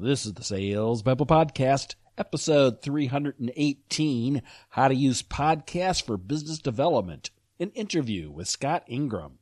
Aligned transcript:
This 0.00 0.26
is 0.26 0.34
the 0.34 0.44
Sales 0.44 1.02
Babble 1.02 1.26
Podcast, 1.26 1.96
episode 2.16 2.82
318, 2.82 4.42
How 4.68 4.86
to 4.86 4.94
Use 4.94 5.24
Podcasts 5.24 6.00
for 6.00 6.16
Business 6.16 6.60
Development, 6.60 7.28
an 7.58 7.70
interview 7.70 8.30
with 8.30 8.46
Scott 8.46 8.84
Ingram. 8.86 9.40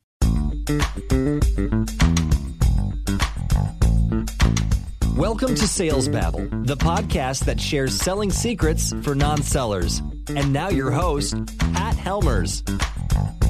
Welcome 5.14 5.56
to 5.56 5.68
Sales 5.68 6.08
Babble, 6.08 6.48
the 6.62 6.78
podcast 6.78 7.44
that 7.44 7.60
shares 7.60 7.94
selling 7.94 8.30
secrets 8.30 8.94
for 9.02 9.14
non-sellers. 9.14 10.00
And 10.28 10.52
now 10.52 10.70
your 10.70 10.90
host, 10.90 11.34
Pat 11.72 11.94
Helmers. 11.94 12.64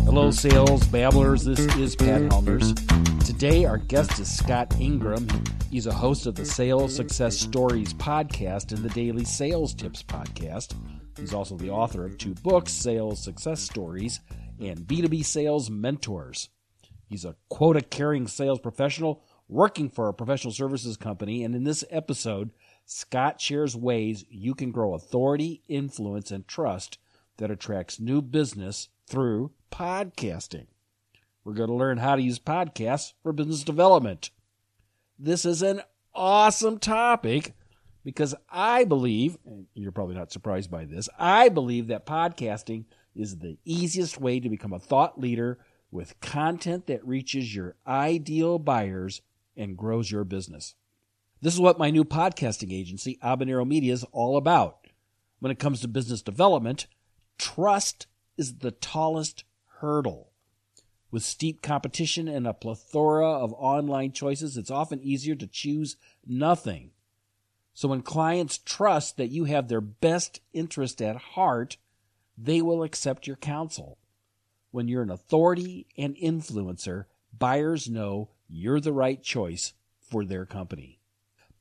Hello, 0.04 0.30
Sales 0.30 0.86
Babblers. 0.88 1.44
This 1.44 1.60
is 1.76 1.96
Pat 1.96 2.30
Helmers. 2.30 2.74
Today, 3.24 3.64
our 3.64 3.78
guest 3.78 4.18
is 4.18 4.30
Scott 4.30 4.74
Ingram. 4.78 5.26
He's 5.70 5.86
a 5.86 5.92
host 5.92 6.26
of 6.26 6.34
the 6.34 6.44
Sales 6.44 6.94
Success 6.94 7.38
Stories 7.38 7.94
podcast 7.94 8.72
and 8.72 8.84
the 8.84 8.90
Daily 8.90 9.24
Sales 9.24 9.74
Tips 9.74 10.02
podcast. 10.02 10.74
He's 11.18 11.32
also 11.32 11.56
the 11.56 11.70
author 11.70 12.04
of 12.04 12.18
two 12.18 12.34
books, 12.34 12.73
Sales 12.73 13.24
Success 13.24 13.62
Stories 13.62 14.20
and 14.60 14.80
B2B 14.80 15.24
Sales 15.24 15.70
Mentors. 15.70 16.51
He's 17.08 17.24
a 17.24 17.36
quota 17.48 17.80
carrying 17.80 18.26
sales 18.26 18.60
professional 18.60 19.23
working 19.48 19.88
for 19.88 20.08
a 20.08 20.14
professional 20.14 20.52
services 20.52 20.96
company. 20.96 21.42
And 21.42 21.54
in 21.54 21.64
this 21.64 21.84
episode, 21.90 22.51
Scott 22.88 23.40
shares 23.40 23.76
ways 23.76 24.24
you 24.30 24.54
can 24.54 24.70
grow 24.70 24.95
authority, 24.95 25.60
influence, 25.66 26.30
and 26.30 26.46
trust 26.46 26.98
that 27.37 27.51
attracts 27.51 27.98
new 27.98 28.23
business 28.23 28.88
through 29.09 29.51
podcasting. 29.73 30.66
We're 31.45 31.54
going 31.54 31.68
to 31.68 31.74
learn 31.74 31.98
how 31.98 32.14
to 32.14 32.23
use 32.23 32.38
podcasts 32.38 33.12
for 33.24 33.32
business 33.32 33.64
development. 33.64 34.30
This 35.18 35.45
is 35.45 35.62
an 35.62 35.82
awesome 36.14 36.79
topic 36.79 37.54
because 38.04 38.37
I 38.48 38.84
believe, 38.84 39.37
and 39.45 39.66
you're 39.74 39.90
probably 39.90 40.14
not 40.14 40.30
surprised 40.30 40.70
by 40.70 40.84
this, 40.84 41.09
I 41.18 41.48
believe 41.48 41.88
that 41.88 42.07
podcasting 42.07 42.84
is 43.16 43.38
the 43.38 43.59
easiest 43.64 44.20
way 44.20 44.38
to 44.38 44.48
become 44.48 44.73
a 44.73 44.79
thought 44.79 45.20
leader 45.20 45.59
with 45.90 46.20
content 46.20 46.87
that 46.87 47.04
reaches 47.04 47.52
your 47.52 47.74
ideal 47.84 48.60
buyers 48.60 49.23
and 49.57 49.76
grows 49.76 50.09
your 50.09 50.23
business. 50.23 50.76
This 51.46 51.54
is 51.54 51.60
what 51.60 51.78
my 51.78 51.90
new 51.90 52.04
podcasting 52.04 52.72
agency, 52.72 53.20
Habanero 53.22 53.64
Media, 53.64 53.92
is 53.92 54.02
all 54.10 54.36
about. 54.36 54.88
When 55.38 55.52
it 55.52 55.60
comes 55.60 55.80
to 55.80 55.86
business 55.86 56.20
development, 56.20 56.88
trust 57.38 58.08
is 58.36 58.56
the 58.56 58.72
tallest 58.72 59.44
hurdle. 59.78 60.32
With 61.12 61.22
steep 61.22 61.62
competition 61.62 62.26
and 62.26 62.48
a 62.48 62.52
plethora 62.52 63.30
of 63.30 63.52
online 63.52 64.10
choices, 64.10 64.56
it's 64.56 64.72
often 64.72 65.00
easier 65.00 65.36
to 65.36 65.47
choose 65.47 65.97
nothing. 66.26 66.91
So 67.74 67.86
when 67.86 68.02
clients 68.02 68.58
trust 68.58 69.16
that 69.16 69.30
you 69.30 69.44
have 69.44 69.69
their 69.69 69.80
best 69.80 70.41
interest 70.52 71.00
at 71.00 71.14
heart, 71.14 71.76
they 72.36 72.60
will 72.60 72.82
accept 72.82 73.28
your 73.28 73.36
counsel. 73.36 73.98
When 74.72 74.88
you're 74.88 75.02
an 75.02 75.10
authority 75.10 75.86
and 75.96 76.16
influencer, 76.16 77.04
buyers 77.38 77.88
know 77.88 78.30
you're 78.48 78.80
the 78.80 78.92
right 78.92 79.22
choice 79.22 79.74
for 80.00 80.24
their 80.24 80.44
company. 80.44 80.98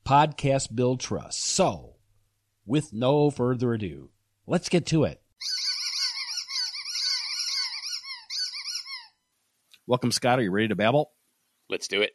Podcast 0.06 0.72
build 0.72 1.00
trust. 1.00 1.42
So, 1.42 1.96
with 2.64 2.92
no 2.92 3.28
further 3.28 3.74
ado, 3.74 4.10
let's 4.46 4.68
get 4.68 4.86
to 4.86 5.02
it. 5.02 5.20
Welcome, 9.84 10.12
Scott. 10.12 10.38
Are 10.38 10.42
you 10.42 10.52
ready 10.52 10.68
to 10.68 10.76
babble? 10.76 11.10
Let's 11.68 11.88
do 11.88 12.02
it. 12.02 12.12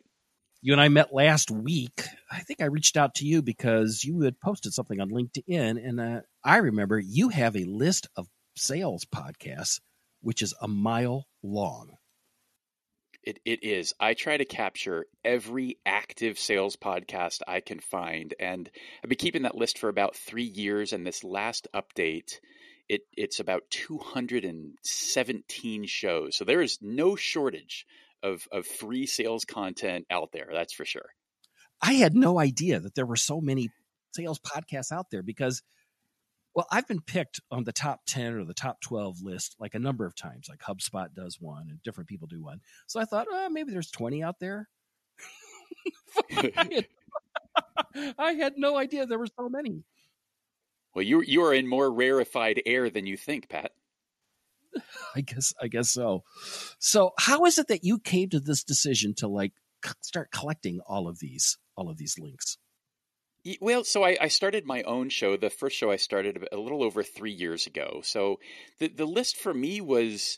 You 0.62 0.72
and 0.72 0.80
I 0.80 0.88
met 0.88 1.14
last 1.14 1.52
week. 1.52 2.06
I 2.32 2.40
think 2.40 2.62
I 2.62 2.68
reached 2.68 2.96
out 2.96 3.16
to 3.16 3.26
you 3.26 3.42
because 3.42 4.06
you 4.06 4.22
had 4.22 4.40
posted 4.40 4.74
something 4.74 5.02
on 5.02 5.10
LinkedIn, 5.10 5.86
and 5.86 6.00
uh, 6.00 6.22
I 6.46 6.58
remember 6.60 6.98
you 6.98 7.28
have 7.28 7.58
a 7.58 7.66
list 7.66 8.08
of 8.16 8.30
sales 8.56 9.04
podcasts, 9.04 9.82
which 10.22 10.42
is 10.42 10.54
a 10.62 10.68
mile 10.70 11.28
long. 11.44 11.98
It, 13.24 13.40
it 13.46 13.64
is. 13.64 13.94
I 14.00 14.16
try 14.16 14.38
to 14.38 14.46
capture 14.46 15.06
every 15.24 15.78
active 15.86 16.40
sales 16.40 16.76
podcast 16.76 17.42
I 17.48 17.60
can 17.60 17.80
find. 17.80 18.34
And 18.40 18.68
I've 19.04 19.10
been 19.10 19.18
keeping 19.18 19.44
that 19.44 19.54
list 19.56 19.78
for 19.78 19.90
about 19.90 20.16
three 20.16 20.42
years. 20.44 20.92
And 20.94 21.06
this 21.06 21.24
last 21.24 21.68
update, 21.74 22.40
it, 22.90 23.02
it's 23.16 23.40
about 23.40 23.70
217 23.70 25.86
shows. 25.86 26.36
So 26.36 26.46
there 26.46 26.62
is 26.62 26.80
no 26.82 27.16
shortage 27.16 27.86
of, 28.24 28.48
of 28.52 28.66
free 28.66 29.06
sales 29.06 29.46
content 29.46 30.08
out 30.10 30.32
there. 30.32 30.50
That's 30.52 30.74
for 30.74 30.86
sure. 30.86 31.10
I 31.82 31.94
had 31.94 32.16
no 32.16 32.40
idea 32.40 32.80
that 32.80 32.96
there 32.96 33.06
were 33.06 33.16
so 33.16 33.40
many 33.40 33.70
sales 34.14 34.40
podcasts 34.40 34.92
out 34.92 35.12
there 35.12 35.22
because– 35.24 35.62
well, 36.54 36.68
I've 36.70 36.88
been 36.88 37.02
picked 37.02 37.40
on 37.50 37.64
the 37.64 37.72
top 37.72 38.02
10 38.08 38.34
or 38.34 38.46
the 38.46 38.54
top 38.54 38.82
12 38.82 39.22
list 39.22 39.56
like 39.60 39.74
a 39.74 39.80
number 39.80 40.06
of 40.06 40.16
times, 40.16 40.48
like 40.50 40.60
HubSpot 40.60 41.14
does 41.14 41.38
one 41.40 41.68
and 41.70 41.82
different 41.84 42.10
people 42.10 42.28
do 42.28 42.44
one. 42.44 42.60
So 42.88 43.00
I 43.00 43.06
thought, 43.06 43.28
oh, 43.32 43.50
maybe 43.50 43.72
there's 43.72 43.92
20 43.92 44.22
out 44.24 44.40
there. 44.40 44.68
I, 46.32 46.52
had, 47.96 48.14
I 48.18 48.32
had 48.34 48.54
no 48.58 48.78
idea 48.78 49.06
there 49.06 49.20
were 49.20 49.28
so 49.28 49.50
many. 49.50 49.84
Well, 50.94 51.04
you 51.04 51.22
you 51.22 51.44
are 51.44 51.54
in 51.54 51.68
more 51.68 51.92
rarefied 51.92 52.62
air 52.66 52.90
than 52.90 53.06
you 53.06 53.16
think, 53.16 53.48
Pat. 53.48 53.72
I 55.16 55.22
guess 55.22 55.54
I 55.62 55.68
guess 55.68 55.90
so. 55.90 56.24
So, 56.80 57.12
how 57.18 57.46
is 57.46 57.58
it 57.58 57.70
that 57.70 57.84
you 57.84 58.00
came 58.00 58.30
to 58.30 58.40
this 58.40 58.64
decision 58.64 59.14
to 59.16 59.28
like 59.28 59.54
start 60.02 60.32
collecting 60.32 60.82
all 60.86 61.08
of 61.08 61.20
these 61.20 61.58
all 61.78 61.90
of 61.90 61.98
these 61.98 62.20
links? 62.20 62.58
Well, 63.60 63.84
so 63.84 64.04
I, 64.04 64.18
I, 64.22 64.28
started 64.28 64.66
my 64.66 64.84
own 64.84 65.10
show. 65.10 65.36
The 65.36 65.50
first 65.50 65.76
show 65.76 65.90
I 65.90 65.96
started 65.96 66.48
a 66.52 66.58
little 66.58 66.84
over 66.84 67.02
three 67.02 67.32
years 67.32 67.66
ago. 67.66 68.02
So 68.04 68.40
the 68.80 68.88
the 68.88 69.06
list 69.06 69.38
for 69.38 69.52
me 69.52 69.82
was, 69.82 70.38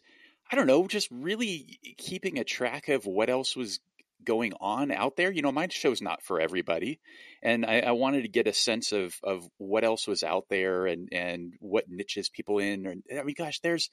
I 0.50 0.56
don't 0.56 0.68
know, 0.68 0.88
just 0.88 1.10
really 1.12 1.80
keeping 1.98 2.40
a 2.40 2.46
track 2.46 2.88
of 2.88 3.06
what 3.06 3.30
else 3.30 3.58
was 3.58 3.80
going 4.24 4.54
on 4.62 4.92
out 4.92 5.18
there. 5.18 5.32
You 5.32 5.42
know, 5.42 5.52
my 5.52 5.68
show's 5.70 6.02
not 6.02 6.24
for 6.24 6.40
everybody, 6.40 7.02
and 7.42 7.66
I, 7.66 7.80
I 7.82 7.92
wanted 7.92 8.22
to 8.22 8.30
get 8.30 8.48
a 8.48 8.54
sense 8.54 8.94
of 8.94 9.16
of 9.24 9.46
what 9.58 9.84
else 9.84 10.08
was 10.08 10.24
out 10.24 10.46
there 10.50 10.86
and 10.86 11.10
and 11.12 11.54
what 11.60 11.90
niches 11.90 12.30
people 12.30 12.60
in. 12.60 12.86
And 12.86 13.04
I 13.20 13.24
mean, 13.24 13.36
gosh, 13.38 13.60
there's 13.60 13.90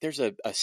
there's 0.00 0.20
a, 0.20 0.34
a 0.44 0.54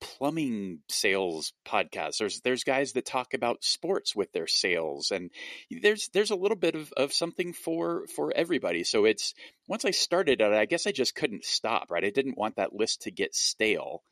plumbing 0.00 0.80
sales 0.88 1.52
podcast. 1.66 2.18
There's 2.18 2.40
there's 2.40 2.64
guys 2.64 2.92
that 2.92 3.04
talk 3.04 3.34
about 3.34 3.64
sports 3.64 4.14
with 4.14 4.32
their 4.32 4.46
sales, 4.46 5.10
and 5.10 5.30
there's 5.70 6.08
there's 6.08 6.30
a 6.30 6.36
little 6.36 6.56
bit 6.56 6.74
of, 6.74 6.92
of 6.96 7.12
something 7.12 7.52
for 7.52 8.06
for 8.14 8.32
everybody. 8.34 8.84
So 8.84 9.04
it's 9.04 9.34
once 9.66 9.84
I 9.84 9.90
started 9.90 10.40
it, 10.40 10.52
I 10.52 10.66
guess 10.66 10.86
I 10.86 10.92
just 10.92 11.14
couldn't 11.14 11.44
stop. 11.44 11.90
Right, 11.90 12.04
I 12.04 12.10
didn't 12.10 12.38
want 12.38 12.56
that 12.56 12.74
list 12.74 13.02
to 13.02 13.10
get 13.10 13.34
stale, 13.34 14.02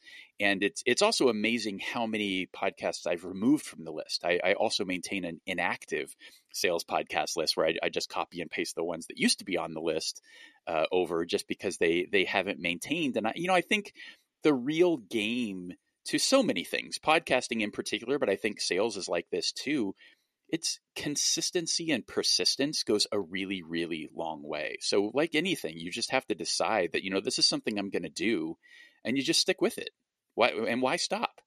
and 0.40 0.62
it's 0.62 0.82
it's 0.86 1.02
also 1.02 1.28
amazing 1.28 1.78
how 1.78 2.06
many 2.06 2.46
podcasts 2.46 3.06
I've 3.06 3.24
removed 3.24 3.64
from 3.64 3.84
the 3.84 3.92
list. 3.92 4.24
I, 4.24 4.40
I 4.42 4.52
also 4.54 4.84
maintain 4.84 5.24
an 5.24 5.40
inactive 5.46 6.14
sales 6.52 6.84
podcast 6.84 7.36
list 7.36 7.56
where 7.56 7.66
I, 7.66 7.74
I, 7.82 7.88
just 7.88 8.10
copy 8.10 8.42
and 8.42 8.50
paste 8.50 8.74
the 8.74 8.84
ones 8.84 9.06
that 9.06 9.18
used 9.18 9.38
to 9.38 9.44
be 9.44 9.56
on 9.56 9.72
the 9.72 9.80
list 9.80 10.20
uh, 10.66 10.84
over 10.92 11.24
just 11.24 11.48
because 11.48 11.78
they 11.78 12.06
they 12.10 12.24
haven't 12.24 12.60
maintained. 12.60 13.16
And 13.16 13.26
I, 13.26 13.32
you 13.36 13.48
know, 13.48 13.54
I 13.54 13.62
think 13.62 13.94
the 14.42 14.54
real 14.54 14.96
game 14.96 15.74
to 16.06 16.18
so 16.18 16.42
many 16.42 16.64
things, 16.64 16.98
podcasting 16.98 17.62
in 17.62 17.70
particular, 17.70 18.18
but 18.18 18.28
I 18.28 18.36
think 18.36 18.60
sales 18.60 18.96
is 18.96 19.08
like 19.08 19.26
this 19.30 19.52
too. 19.52 19.94
It's 20.48 20.80
consistency 20.96 21.90
and 21.92 22.06
persistence 22.06 22.82
goes 22.82 23.06
a 23.10 23.18
really, 23.18 23.62
really 23.62 24.08
long 24.14 24.42
way. 24.42 24.76
So, 24.80 25.10
like 25.14 25.34
anything, 25.34 25.78
you 25.78 25.90
just 25.90 26.10
have 26.10 26.26
to 26.26 26.34
decide 26.34 26.90
that, 26.92 27.04
you 27.04 27.10
know, 27.10 27.20
this 27.20 27.38
is 27.38 27.46
something 27.46 27.78
I'm 27.78 27.90
going 27.90 28.02
to 28.02 28.10
do, 28.10 28.56
and 29.04 29.16
you 29.16 29.22
just 29.22 29.40
stick 29.40 29.62
with 29.62 29.78
it. 29.78 29.90
Why, 30.34 30.48
and 30.48 30.82
why 30.82 30.96
stop? 30.96 31.40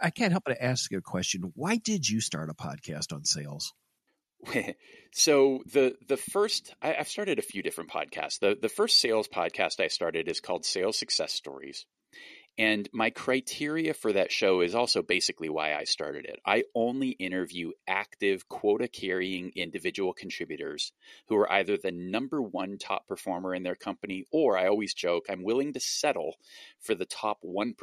I 0.00 0.10
can't 0.10 0.32
help 0.32 0.44
but 0.46 0.58
ask 0.60 0.90
you 0.90 0.98
a 0.98 1.02
question. 1.02 1.52
Why 1.54 1.76
did 1.76 2.08
you 2.08 2.20
start 2.20 2.50
a 2.50 2.54
podcast 2.54 3.12
on 3.12 3.24
sales? 3.24 3.72
so 5.12 5.62
the 5.72 5.96
the 6.08 6.16
first 6.16 6.74
I, 6.82 6.92
have 6.92 7.08
started 7.08 7.38
a 7.38 7.42
few 7.42 7.62
different 7.62 7.90
podcasts. 7.90 8.38
The 8.38 8.56
the 8.60 8.68
first 8.68 8.98
sales 8.98 9.28
podcast 9.28 9.80
I 9.80 9.88
started 9.88 10.28
is 10.28 10.40
called 10.40 10.64
Sales 10.64 10.98
Success 10.98 11.32
Stories, 11.32 11.86
And 12.58 12.88
my 12.92 13.10
criteria 13.10 13.92
for 13.92 14.12
that 14.14 14.32
show 14.32 14.62
is 14.62 14.74
also 14.74 15.02
basically 15.02 15.50
why 15.50 15.74
I 15.74 15.84
started 15.84 16.24
it. 16.24 16.40
I 16.44 16.64
only 16.74 17.10
interview 17.10 17.72
active 17.86 18.48
quota 18.48 18.88
carrying 18.88 19.52
individual 19.54 20.14
contributors 20.14 20.92
who 21.28 21.36
are 21.36 21.52
either 21.52 21.76
the 21.76 21.92
number 21.92 22.40
one 22.40 22.78
top 22.78 23.06
performer 23.06 23.54
in 23.54 23.62
their 23.62 23.74
company 23.74 24.24
or 24.30 24.56
I 24.56 24.68
always 24.68 24.94
joke 24.94 25.26
I'm 25.28 25.42
willing 25.42 25.74
to 25.74 25.80
settle 25.80 26.36
for 26.80 26.94
the 26.94 27.04
top 27.04 27.38
1%. 27.44 27.74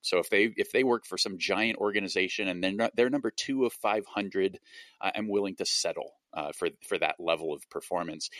So 0.00 0.18
if 0.18 0.30
they 0.30 0.52
if 0.56 0.72
they 0.72 0.82
work 0.82 1.04
for 1.04 1.18
some 1.18 1.38
giant 1.38 1.78
organization 1.78 2.48
and 2.48 2.64
they're 2.64 2.72
not, 2.72 2.96
they're 2.96 3.10
number 3.10 3.30
2 3.30 3.66
of 3.66 3.72
500, 3.74 4.58
I'm 5.00 5.28
willing 5.28 5.56
to 5.56 5.66
settle 5.66 6.12
uh, 6.34 6.52
for 6.52 6.70
for 6.86 6.98
that 6.98 7.16
level 7.18 7.52
of 7.52 7.68
performance. 7.68 8.30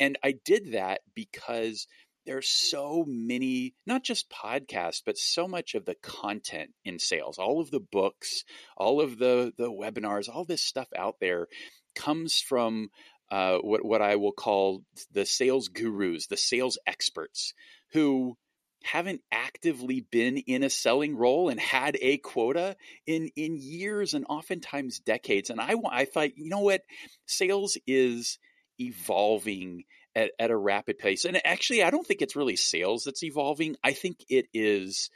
And 0.00 0.18
I 0.24 0.34
did 0.44 0.72
that 0.72 1.02
because 1.14 1.86
there's 2.26 2.48
so 2.48 3.04
many 3.06 3.74
not 3.86 4.02
just 4.02 4.30
podcasts 4.30 5.02
but 5.04 5.18
so 5.18 5.48
much 5.48 5.74
of 5.74 5.84
the 5.84 5.96
content 5.96 6.70
in 6.84 6.98
sales 6.98 7.38
all 7.38 7.60
of 7.60 7.70
the 7.70 7.80
books 7.80 8.44
all 8.76 9.00
of 9.00 9.18
the 9.18 9.52
the 9.56 9.70
webinars 9.70 10.28
all 10.28 10.44
this 10.44 10.62
stuff 10.62 10.88
out 10.96 11.16
there 11.20 11.46
comes 11.94 12.40
from 12.40 12.90
uh, 13.32 13.58
what 13.58 13.82
what 13.82 14.02
I 14.02 14.16
will 14.16 14.32
call 14.32 14.82
the 15.12 15.24
sales 15.24 15.68
gurus, 15.68 16.26
the 16.26 16.36
sales 16.36 16.78
experts 16.86 17.54
who 17.92 18.36
haven't 18.84 19.22
actively 19.30 20.04
been 20.10 20.36
in 20.36 20.62
a 20.62 20.68
selling 20.68 21.16
role 21.16 21.48
and 21.48 21.58
had 21.58 21.96
a 22.02 22.18
quota 22.18 22.76
in 23.06 23.30
in 23.34 23.56
years 23.56 24.12
and 24.12 24.26
oftentimes 24.28 24.98
decades. 24.98 25.48
And 25.48 25.62
I 25.62 25.74
I 25.90 26.04
thought, 26.04 26.36
you 26.36 26.50
know 26.50 26.60
what, 26.60 26.82
sales 27.24 27.78
is 27.86 28.38
evolving 28.78 29.84
at, 30.14 30.32
at 30.38 30.50
a 30.50 30.56
rapid 30.56 30.98
pace. 30.98 31.24
And 31.24 31.40
actually, 31.46 31.82
I 31.82 31.90
don't 31.90 32.06
think 32.06 32.22
it's 32.22 32.36
really 32.36 32.56
sales 32.56 33.04
that's 33.04 33.22
evolving. 33.22 33.76
I 33.82 33.92
think 33.92 34.24
it 34.28 34.46
is 34.52 35.10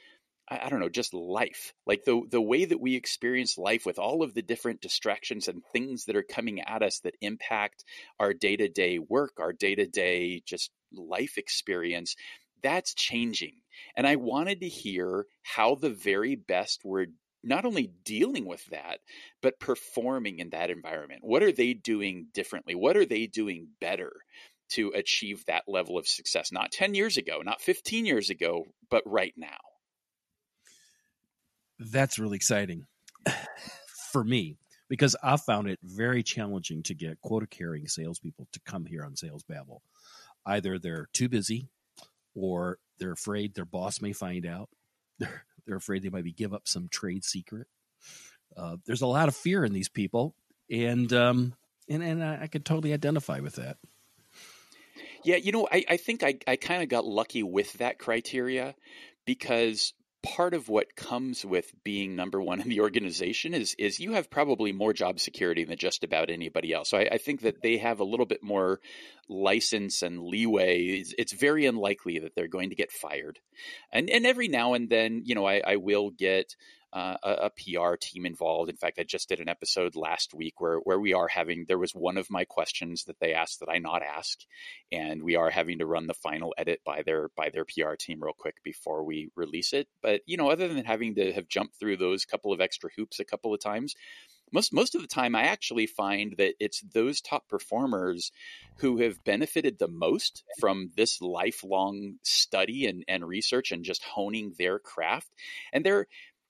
I, 0.48 0.68
don't 0.68 0.80
know, 0.80 0.88
just 0.88 1.12
life. 1.12 1.74
Like 1.86 2.04
the 2.04 2.22
the 2.30 2.40
way 2.40 2.64
that 2.64 2.80
we 2.80 2.94
experience 2.94 3.58
life 3.58 3.84
with 3.84 3.98
all 3.98 4.22
of 4.22 4.32
the 4.32 4.42
different 4.42 4.80
distractions 4.80 5.48
and 5.48 5.62
things 5.72 6.04
that 6.04 6.16
are 6.16 6.22
coming 6.22 6.60
at 6.60 6.82
us 6.82 7.00
that 7.00 7.16
impact 7.20 7.84
our 8.20 8.32
day-to-day 8.32 8.98
work, 9.00 9.32
our 9.38 9.52
day-to-day 9.52 10.42
just 10.46 10.70
life 10.92 11.36
experience, 11.36 12.14
that's 12.62 12.94
changing. 12.94 13.54
And 13.96 14.06
I 14.06 14.16
wanted 14.16 14.60
to 14.60 14.68
hear 14.68 15.26
how 15.42 15.74
the 15.74 15.90
very 15.90 16.36
best 16.36 16.82
were 16.84 17.06
not 17.42 17.64
only 17.64 17.90
dealing 18.04 18.46
with 18.46 18.64
that, 18.66 18.98
but 19.42 19.60
performing 19.60 20.38
in 20.38 20.50
that 20.50 20.70
environment. 20.70 21.20
What 21.22 21.42
are 21.42 21.52
they 21.52 21.74
doing 21.74 22.26
differently? 22.32 22.74
What 22.74 22.96
are 22.96 23.06
they 23.06 23.26
doing 23.26 23.68
better? 23.80 24.12
To 24.70 24.92
achieve 24.94 25.44
that 25.46 25.64
level 25.66 25.98
of 25.98 26.06
success, 26.08 26.52
not 26.52 26.72
10 26.72 26.94
years 26.94 27.16
ago, 27.16 27.40
not 27.44 27.60
15 27.60 28.06
years 28.06 28.30
ago, 28.30 28.66
but 28.90 29.02
right 29.06 29.34
now. 29.36 29.56
That's 31.78 32.18
really 32.18 32.36
exciting 32.36 32.86
for 34.12 34.24
me 34.24 34.56
because 34.88 35.16
I 35.22 35.36
found 35.36 35.68
it 35.68 35.78
very 35.82 36.22
challenging 36.22 36.82
to 36.84 36.94
get 36.94 37.20
quota 37.20 37.46
carrying 37.46 37.88
salespeople 37.88 38.48
to 38.52 38.60
come 38.64 38.86
here 38.86 39.04
on 39.04 39.16
Sales 39.16 39.42
Babble. 39.42 39.82
Either 40.46 40.78
they're 40.78 41.08
too 41.12 41.28
busy 41.28 41.68
or 42.34 42.78
they're 42.98 43.12
afraid 43.12 43.54
their 43.54 43.64
boss 43.64 44.00
may 44.00 44.12
find 44.12 44.46
out. 44.46 44.68
They're, 45.18 45.44
they're 45.66 45.76
afraid 45.76 46.02
they 46.02 46.10
maybe 46.10 46.32
give 46.32 46.52
up 46.52 46.68
some 46.68 46.88
trade 46.88 47.24
secret. 47.24 47.66
Uh, 48.56 48.76
there's 48.86 49.02
a 49.02 49.06
lot 49.06 49.28
of 49.28 49.36
fear 49.36 49.64
in 49.64 49.72
these 49.72 49.88
people, 49.88 50.34
and 50.70 51.12
um, 51.12 51.54
and 51.88 52.02
and 52.02 52.22
I, 52.22 52.42
I 52.42 52.46
could 52.46 52.64
totally 52.64 52.92
identify 52.92 53.40
with 53.40 53.56
that. 53.56 53.78
Yeah, 55.26 55.36
you 55.36 55.50
know, 55.50 55.66
I, 55.70 55.84
I 55.88 55.96
think 55.96 56.22
I, 56.22 56.38
I 56.46 56.54
kind 56.54 56.84
of 56.84 56.88
got 56.88 57.04
lucky 57.04 57.42
with 57.42 57.72
that 57.74 57.98
criteria 57.98 58.76
because 59.24 59.92
part 60.22 60.54
of 60.54 60.68
what 60.68 60.94
comes 60.94 61.44
with 61.44 61.72
being 61.82 62.14
number 62.14 62.40
one 62.40 62.60
in 62.60 62.68
the 62.68 62.80
organization 62.80 63.52
is 63.52 63.74
is 63.76 63.98
you 63.98 64.12
have 64.12 64.30
probably 64.30 64.70
more 64.70 64.92
job 64.92 65.18
security 65.18 65.64
than 65.64 65.78
just 65.78 66.04
about 66.04 66.30
anybody 66.30 66.72
else. 66.72 66.90
So 66.90 66.98
I, 66.98 67.08
I 67.12 67.18
think 67.18 67.40
that 67.40 67.60
they 67.60 67.78
have 67.78 67.98
a 67.98 68.04
little 68.04 68.24
bit 68.24 68.44
more 68.44 68.78
license 69.28 70.00
and 70.02 70.22
leeway. 70.22 70.84
It's, 70.84 71.12
it's, 71.18 71.32
very 71.32 71.66
unlikely 71.66 72.20
that 72.20 72.36
they're 72.36 72.46
going 72.46 72.70
to 72.70 72.76
get 72.76 72.92
fired, 72.92 73.40
and 73.92 74.08
and 74.08 74.26
every 74.26 74.46
now 74.46 74.74
and 74.74 74.88
then, 74.88 75.22
you 75.24 75.34
know, 75.34 75.44
I, 75.44 75.60
I 75.66 75.76
will 75.76 76.10
get 76.10 76.54
uh, 76.96 77.18
a, 77.22 77.30
a, 77.30 77.50
PR 77.50 77.96
team 77.96 78.24
involved. 78.24 78.70
In 78.70 78.76
fact, 78.76 78.98
I 78.98 79.02
just 79.02 79.28
did 79.28 79.38
an 79.38 79.50
episode 79.50 79.96
last 79.96 80.32
week 80.32 80.62
where 80.62 80.78
where 80.78 80.98
we 80.98 81.12
are 81.12 81.28
having 81.28 81.66
there 81.68 81.76
was 81.76 81.94
one 81.94 82.16
of 82.16 82.30
my 82.30 82.46
questions 82.46 83.04
that 83.04 83.20
they 83.20 83.34
asked 83.34 83.60
that 83.60 83.68
I 83.68 83.76
not 83.76 84.02
ask, 84.02 84.38
and 84.90 85.22
we 85.22 85.36
are 85.36 85.50
having 85.50 85.80
to 85.80 85.86
run 85.86 86.06
the 86.06 86.14
final 86.14 86.54
edit 86.56 86.80
by 86.86 87.02
their 87.02 87.28
by 87.36 87.50
their 87.50 87.66
PR 87.66 87.96
team 87.98 88.22
real 88.22 88.32
quick 88.32 88.62
before 88.64 89.04
we 89.04 89.28
release 89.36 89.74
it. 89.74 89.88
But 90.00 90.22
you 90.24 90.38
know, 90.38 90.50
other 90.50 90.68
than 90.68 90.86
having 90.86 91.16
to 91.16 91.34
have 91.34 91.48
jumped 91.48 91.78
through 91.78 91.98
those 91.98 92.24
couple 92.24 92.50
of 92.50 92.62
extra 92.62 92.88
hoops 92.96 93.20
a 93.20 93.26
couple 93.26 93.52
of 93.52 93.60
times, 93.60 93.94
most 94.50 94.72
most 94.72 94.94
of 94.94 95.02
the 95.02 95.06
time 95.06 95.34
I 95.34 95.42
actually 95.42 95.86
find 95.86 96.34
that 96.38 96.54
it's 96.58 96.80
those 96.80 97.20
top 97.20 97.46
performers 97.46 98.32
who 98.76 98.98
have 99.02 99.22
benefited 99.22 99.78
the 99.78 99.88
most 99.88 100.44
from 100.58 100.92
this 100.96 101.20
lifelong 101.20 102.14
study 102.22 102.86
and, 102.86 103.04
and 103.06 103.26
research 103.26 103.70
and 103.70 103.84
just 103.84 104.02
honing 104.02 104.54
their 104.58 104.78
craft. 104.78 105.28
And 105.74 105.84
they're 105.84 106.06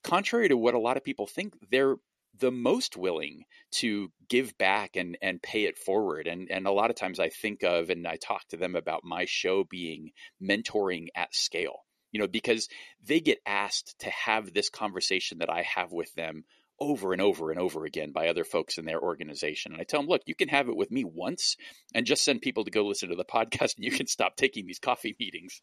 contrary 0.07 0.49
to 0.49 0.57
what 0.57 0.75
a 0.75 0.79
lot 0.79 0.97
of 0.97 1.05
people 1.05 1.27
think, 1.27 1.55
they're 1.71 1.97
the 2.39 2.53
most 2.53 2.97
willing 2.97 3.45
to 3.73 4.11
give 4.29 4.57
back 4.59 4.97
and 4.97 5.17
and 5.21 5.43
pay 5.43 5.65
it 5.65 5.77
forward. 5.77 6.27
And 6.27 6.51
and 6.51 6.67
a 6.67 6.73
lot 6.73 6.91
of 6.91 6.97
times 6.97 7.19
I 7.19 7.29
think 7.29 7.63
of 7.63 7.91
and 7.91 8.07
I 8.07 8.17
talk 8.17 8.47
to 8.49 8.57
them 8.57 8.77
about 8.77 9.05
my 9.05 9.25
show 9.27 9.65
being 9.65 10.13
mentoring 10.41 11.09
at 11.15 11.35
scale 11.35 11.81
you 12.13 12.21
know 12.21 12.29
because 12.29 12.69
they 13.05 13.21
get 13.21 13.41
asked 13.47 13.99
to 14.01 14.11
have 14.11 14.53
this 14.53 14.71
conversation 14.71 15.39
that 15.39 15.51
I 15.51 15.63
have 15.63 15.93
with 15.93 16.15
them 16.15 16.45
over 16.79 17.13
and 17.13 17.23
over 17.23 17.51
and 17.51 17.59
over 17.59 17.85
again 17.85 18.13
by 18.13 18.29
other 18.29 18.45
folks 18.45 18.77
in 18.77 18.85
their 18.85 19.01
organization. 19.01 19.73
And 19.73 19.81
I 19.81 19.85
tell 19.85 20.01
them 20.01 20.09
look 20.09 20.23
you 20.27 20.35
can 20.35 20.49
have 20.49 20.69
it 20.69 20.77
with 20.77 20.91
me 20.91 21.05
once 21.05 21.57
and 21.95 22.07
just 22.07 22.25
send 22.25 22.43
people 22.43 22.65
to 22.65 22.71
go 22.71 22.87
listen 22.87 23.09
to 23.09 23.17
the 23.17 23.25
podcast 23.37 23.77
and 23.77 23.85
you 23.85 23.91
can 23.91 24.07
stop 24.07 24.37
taking 24.37 24.67
these 24.67 24.79
coffee 24.79 25.17
meetings 25.19 25.63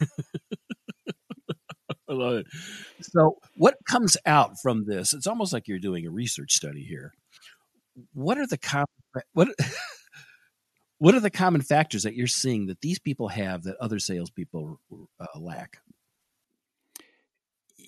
I 2.08 2.12
love 2.12 2.34
it. 2.34 2.46
So, 3.00 3.38
what 3.56 3.76
comes 3.88 4.16
out 4.26 4.60
from 4.60 4.84
this? 4.84 5.12
It's 5.12 5.26
almost 5.26 5.52
like 5.52 5.68
you're 5.68 5.78
doing 5.78 6.06
a 6.06 6.10
research 6.10 6.52
study 6.52 6.82
here. 6.82 7.14
What 8.12 8.38
are 8.38 8.46
the 8.46 8.58
common 8.58 8.86
what 9.32 9.48
what 10.98 11.14
are 11.14 11.20
the 11.20 11.30
common 11.30 11.62
factors 11.62 12.02
that 12.02 12.14
you're 12.14 12.26
seeing 12.26 12.66
that 12.66 12.80
these 12.80 12.98
people 12.98 13.28
have 13.28 13.62
that 13.64 13.76
other 13.80 13.98
salespeople 13.98 14.80
uh, 15.20 15.38
lack? 15.38 15.78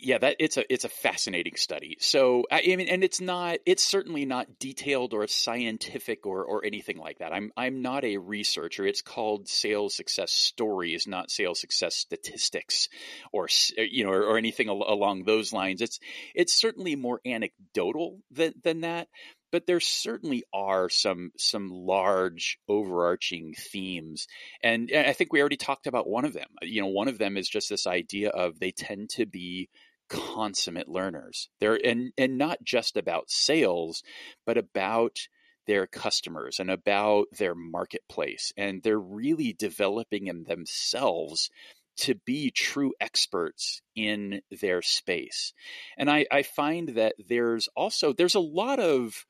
Yeah, 0.00 0.19
that 0.19 0.37
it's 0.38 0.56
a 0.56 0.72
it's 0.72 0.84
a 0.84 0.88
fascinating 0.88 1.56
study. 1.56 1.96
So 2.00 2.44
I 2.50 2.62
mean, 2.76 2.88
and 2.88 3.02
it's 3.02 3.20
not 3.20 3.58
it's 3.66 3.84
certainly 3.84 4.25
not 4.25 4.58
detailed 4.58 5.14
or 5.14 5.26
scientific 5.26 6.26
or 6.26 6.44
or 6.44 6.64
anything 6.64 6.98
like 6.98 7.19
that. 7.19 7.32
I'm 7.32 7.52
I'm 7.56 7.82
not 7.82 8.04
a 8.04 8.19
researcher. 8.19 8.87
It's 8.87 9.02
called 9.02 9.48
sales 9.48 9.94
success 9.94 10.32
stories, 10.32 11.06
not 11.06 11.31
sales 11.31 11.60
success 11.60 11.96
statistics, 11.96 12.88
or 13.32 13.48
you 13.76 14.05
know, 14.05 14.12
or, 14.12 14.22
or 14.22 14.38
anything 14.38 14.69
al- 14.69 14.84
along 14.86 15.24
those 15.24 15.53
lines. 15.53 15.81
It's 15.81 15.98
it's 16.34 16.55
certainly 16.55 16.96
more 16.96 17.20
anecdotal 17.24 18.20
than 18.31 18.55
than 18.62 18.82
that 18.82 19.08
but 19.53 19.67
there 19.67 19.81
certainly 19.81 20.44
are 20.53 20.88
some 20.88 21.31
some 21.38 21.70
large 21.70 22.58
overarching 22.69 23.55
themes 23.55 24.26
and, 24.62 24.91
i 24.94 25.12
think 25.12 25.32
we 25.32 25.41
already 25.41 25.56
talked 25.56 25.86
about 25.86 26.08
one 26.08 26.24
of 26.24 26.32
them 26.32 26.48
you 26.62 26.81
know 26.81 26.88
one 26.88 27.08
of 27.08 27.19
them 27.19 27.36
is 27.36 27.48
just 27.48 27.69
this 27.69 27.86
idea 27.86 28.31
of 28.31 28.58
they 28.58 28.70
tend 28.70 29.08
to 29.08 29.24
be 29.24 29.69
consummate 30.08 30.89
learners. 30.89 31.48
They're 31.60 31.79
and 31.84 32.13
and 32.17 32.39
not 32.39 32.58
just 32.63 32.96
about 32.96 33.31
sales, 33.31 34.03
but 34.44 34.58
about 34.58 35.19
their 35.67 35.86
customers 35.86 36.58
and 36.58 36.70
about 36.70 37.27
their 37.39 37.55
marketplace. 37.55 38.53
And 38.56 38.82
they're 38.82 38.98
really 38.98 39.53
developing 39.53 40.29
in 40.29 40.44
themselves 40.44 41.51
to 41.98 42.15
be 42.15 42.51
true 42.51 42.93
experts 43.01 43.81
in 43.94 44.43
their 44.60 44.82
space. 44.82 45.53
And 45.96 46.10
I, 46.10 46.27
I 46.31 46.43
find 46.43 46.91
that 46.91 47.15
there's 47.29 47.69
also 47.75 48.13
there's 48.13 48.34
a 48.34 48.41
lot 48.41 48.79
of 48.79 49.25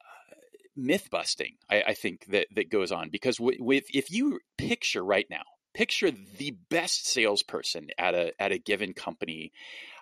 uh, 0.00 0.34
myth 0.74 1.08
busting. 1.10 1.56
I, 1.70 1.82
I, 1.88 1.94
think 1.94 2.26
that 2.28 2.46
that 2.54 2.70
goes 2.70 2.92
on 2.92 3.10
because 3.10 3.38
with 3.38 3.84
if 3.92 4.10
you 4.10 4.40
picture 4.56 5.04
right 5.04 5.26
now 5.28 5.42
picture 5.76 6.10
the 6.10 6.56
best 6.70 7.06
salesperson 7.06 7.88
at 7.98 8.14
a 8.14 8.32
at 8.40 8.50
a 8.50 8.58
given 8.58 8.94
company, 8.94 9.52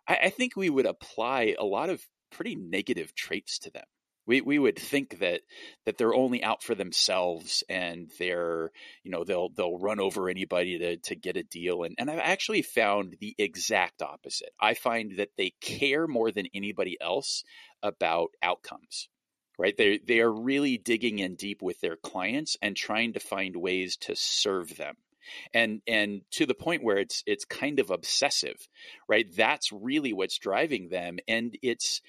I, 0.06 0.18
I 0.24 0.30
think 0.30 0.54
we 0.54 0.70
would 0.70 0.86
apply 0.86 1.56
a 1.58 1.64
lot 1.64 1.90
of 1.90 2.00
pretty 2.30 2.54
negative 2.54 3.14
traits 3.14 3.58
to 3.60 3.70
them. 3.70 3.84
We 4.26 4.40
we 4.40 4.58
would 4.58 4.78
think 4.78 5.18
that 5.18 5.40
that 5.84 5.98
they're 5.98 6.14
only 6.14 6.44
out 6.44 6.62
for 6.62 6.76
themselves 6.76 7.64
and 7.68 8.10
they're 8.20 8.70
you 9.02 9.10
know 9.10 9.24
they'll 9.24 9.50
they'll 9.50 9.78
run 9.78 9.98
over 9.98 10.28
anybody 10.28 10.78
to 10.78 10.96
to 10.96 11.16
get 11.16 11.36
a 11.36 11.42
deal 11.42 11.82
and 11.82 11.96
and 11.98 12.08
I've 12.08 12.20
actually 12.20 12.62
found 12.62 13.16
the 13.20 13.34
exact 13.36 14.00
opposite. 14.00 14.50
I 14.60 14.74
find 14.74 15.16
that 15.16 15.30
they 15.36 15.54
care 15.60 16.06
more 16.06 16.30
than 16.30 16.46
anybody 16.54 16.96
else 17.00 17.42
about 17.82 18.30
outcomes. 18.42 19.08
Right? 19.58 19.76
They 19.76 19.98
they 19.98 20.20
are 20.20 20.32
really 20.32 20.78
digging 20.78 21.18
in 21.18 21.34
deep 21.34 21.62
with 21.62 21.80
their 21.80 21.96
clients 21.96 22.56
and 22.62 22.76
trying 22.76 23.12
to 23.14 23.20
find 23.20 23.56
ways 23.56 23.96
to 24.02 24.14
serve 24.16 24.76
them 24.76 24.96
and 25.52 25.80
and 25.86 26.22
to 26.30 26.46
the 26.46 26.54
point 26.54 26.82
where 26.82 26.98
it's 26.98 27.22
it's 27.26 27.44
kind 27.44 27.78
of 27.78 27.90
obsessive 27.90 28.68
right 29.08 29.26
that's 29.36 29.72
really 29.72 30.12
what's 30.12 30.38
driving 30.38 30.88
them 30.88 31.18
and 31.28 31.56
it's 31.62 32.00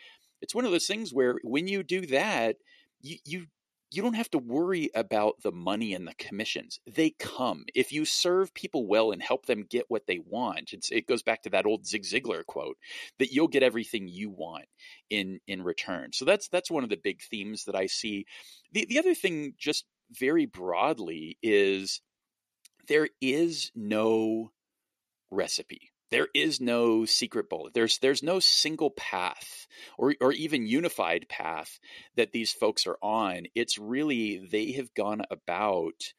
it's 0.42 0.56
one 0.56 0.66
of 0.66 0.72
those 0.72 0.88
things 0.88 1.14
where 1.14 1.36
when 1.44 1.68
you 1.68 1.84
do 1.84 2.06
that 2.06 2.58
you 3.02 3.18
you 3.26 3.46
you 3.92 4.02
don't 4.02 4.16
have 4.16 4.30
to 4.32 4.38
worry 4.38 4.90
about 4.94 5.42
the 5.42 5.52
money 5.52 5.94
and 5.94 6.08
the 6.08 6.14
commissions. 6.16 6.80
They 6.86 7.12
come. 7.12 7.66
If 7.74 7.94
you 7.94 8.04
serve 8.04 8.54
people 8.54 8.88
well 8.88 9.12
and 9.12 9.22
help 9.22 9.46
them 9.46 9.66
get 9.70 9.86
what 9.88 10.06
they 10.06 10.20
want, 10.20 10.74
it 10.92 11.08
goes 11.08 11.24
back 11.24 11.44
to 11.44 11.50
that 11.52 11.66
old 11.66 11.86
Zig 11.88 12.04
Ziglar 12.04 12.46
quote 12.46 12.78
that 13.20 13.32
you'll 13.32 13.48
get 13.48 13.64
everything 13.64 14.08
you 14.08 14.30
want 14.30 14.66
in 15.10 15.40
in 15.48 15.64
return. 15.64 16.12
So 16.14 16.26
that's 16.26 16.50
that's 16.50 16.72
one 16.72 16.84
of 16.84 16.90
the 16.90 16.98
big 16.98 17.22
themes 17.22 17.66
that 17.66 17.76
I 17.76 17.86
see. 17.86 18.26
The 18.74 18.86
the 18.86 19.00
other 19.00 19.16
thing 19.16 19.54
just 19.58 19.86
very 20.12 20.46
broadly 20.46 21.38
is 21.42 22.02
there 22.88 23.10
is 23.22 23.72
no 23.76 24.52
recipe 25.32 25.92
there 26.12 26.28
is 26.34 26.62
no 26.62 27.06
secret 27.06 27.50
bullet. 27.50 27.74
There's 27.74 27.98
there's 27.98 28.24
no 28.24 28.40
single 28.40 28.92
path 28.92 29.68
or 29.98 30.16
or 30.22 30.32
even 30.32 30.68
unified 30.68 31.28
path 31.28 31.80
that 32.16 32.32
these 32.32 32.52
folks 32.52 32.88
are 32.88 32.98
on. 33.02 33.48
It's 33.56 33.78
really 33.78 34.38
they 34.38 34.74
have 34.74 34.94
gone 34.94 35.24
about 35.32 36.14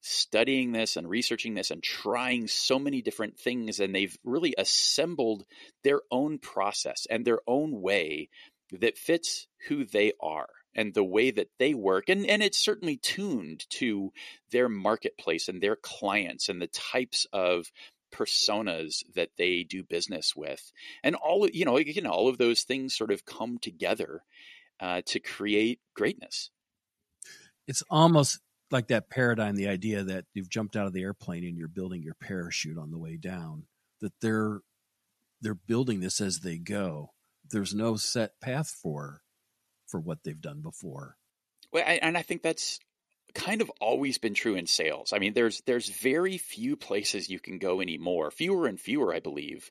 studying 0.00 0.72
this 0.72 0.96
and 0.96 1.08
researching 1.08 1.54
this 1.54 1.70
and 1.70 1.82
trying 1.82 2.48
so 2.48 2.78
many 2.78 3.02
different 3.02 3.38
things 3.38 3.80
and 3.80 3.94
they've 3.94 4.16
really 4.24 4.54
assembled 4.56 5.44
their 5.82 6.00
own 6.10 6.38
process 6.38 7.06
and 7.10 7.24
their 7.24 7.40
own 7.46 7.80
way 7.80 8.28
that 8.70 8.96
fits 8.96 9.48
who 9.68 9.84
they 9.84 10.12
are 10.20 10.48
and 10.78 10.94
the 10.94 11.04
way 11.04 11.32
that 11.32 11.48
they 11.58 11.74
work 11.74 12.08
and 12.08 12.24
and 12.24 12.40
it's 12.40 12.56
certainly 12.56 12.96
tuned 12.96 13.68
to 13.68 14.12
their 14.52 14.68
marketplace 14.68 15.48
and 15.48 15.60
their 15.60 15.74
clients 15.74 16.48
and 16.48 16.62
the 16.62 16.68
types 16.68 17.26
of 17.32 17.66
personas 18.14 19.02
that 19.14 19.30
they 19.36 19.64
do 19.64 19.82
business 19.82 20.34
with. 20.34 20.72
And 21.02 21.16
all 21.16 21.48
you 21.52 21.64
know 21.64 21.76
again 21.76 22.06
all 22.06 22.28
of 22.28 22.38
those 22.38 22.62
things 22.62 22.96
sort 22.96 23.10
of 23.10 23.26
come 23.26 23.58
together 23.58 24.22
uh, 24.80 25.02
to 25.06 25.18
create 25.18 25.80
greatness. 25.94 26.50
It's 27.66 27.82
almost 27.90 28.38
like 28.70 28.88
that 28.88 29.10
paradigm 29.10 29.56
the 29.56 29.68
idea 29.68 30.04
that 30.04 30.26
you've 30.32 30.48
jumped 30.48 30.76
out 30.76 30.86
of 30.86 30.92
the 30.92 31.02
airplane 31.02 31.44
and 31.44 31.56
you're 31.56 31.68
building 31.68 32.02
your 32.02 32.14
parachute 32.14 32.78
on 32.78 32.92
the 32.92 32.98
way 32.98 33.16
down 33.16 33.64
that 34.00 34.12
they're 34.22 34.60
they're 35.40 35.54
building 35.54 35.98
this 36.00 36.20
as 36.20 36.40
they 36.40 36.56
go. 36.56 37.10
There's 37.50 37.74
no 37.74 37.96
set 37.96 38.40
path 38.40 38.68
for 38.68 39.22
for 39.88 40.00
what 40.00 40.18
they've 40.24 40.40
done 40.40 40.60
before 40.60 41.16
well 41.72 41.84
and 41.86 42.16
i 42.16 42.22
think 42.22 42.42
that's 42.42 42.78
kind 43.34 43.60
of 43.60 43.70
always 43.80 44.18
been 44.18 44.34
true 44.34 44.54
in 44.54 44.66
sales. 44.66 45.12
I 45.12 45.18
mean, 45.18 45.34
there's 45.34 45.60
there's 45.66 45.88
very 45.88 46.38
few 46.38 46.76
places 46.76 47.28
you 47.28 47.40
can 47.40 47.58
go 47.58 47.80
anymore, 47.80 48.30
fewer 48.30 48.66
and 48.66 48.80
fewer, 48.80 49.14
I 49.14 49.20
believe, 49.20 49.70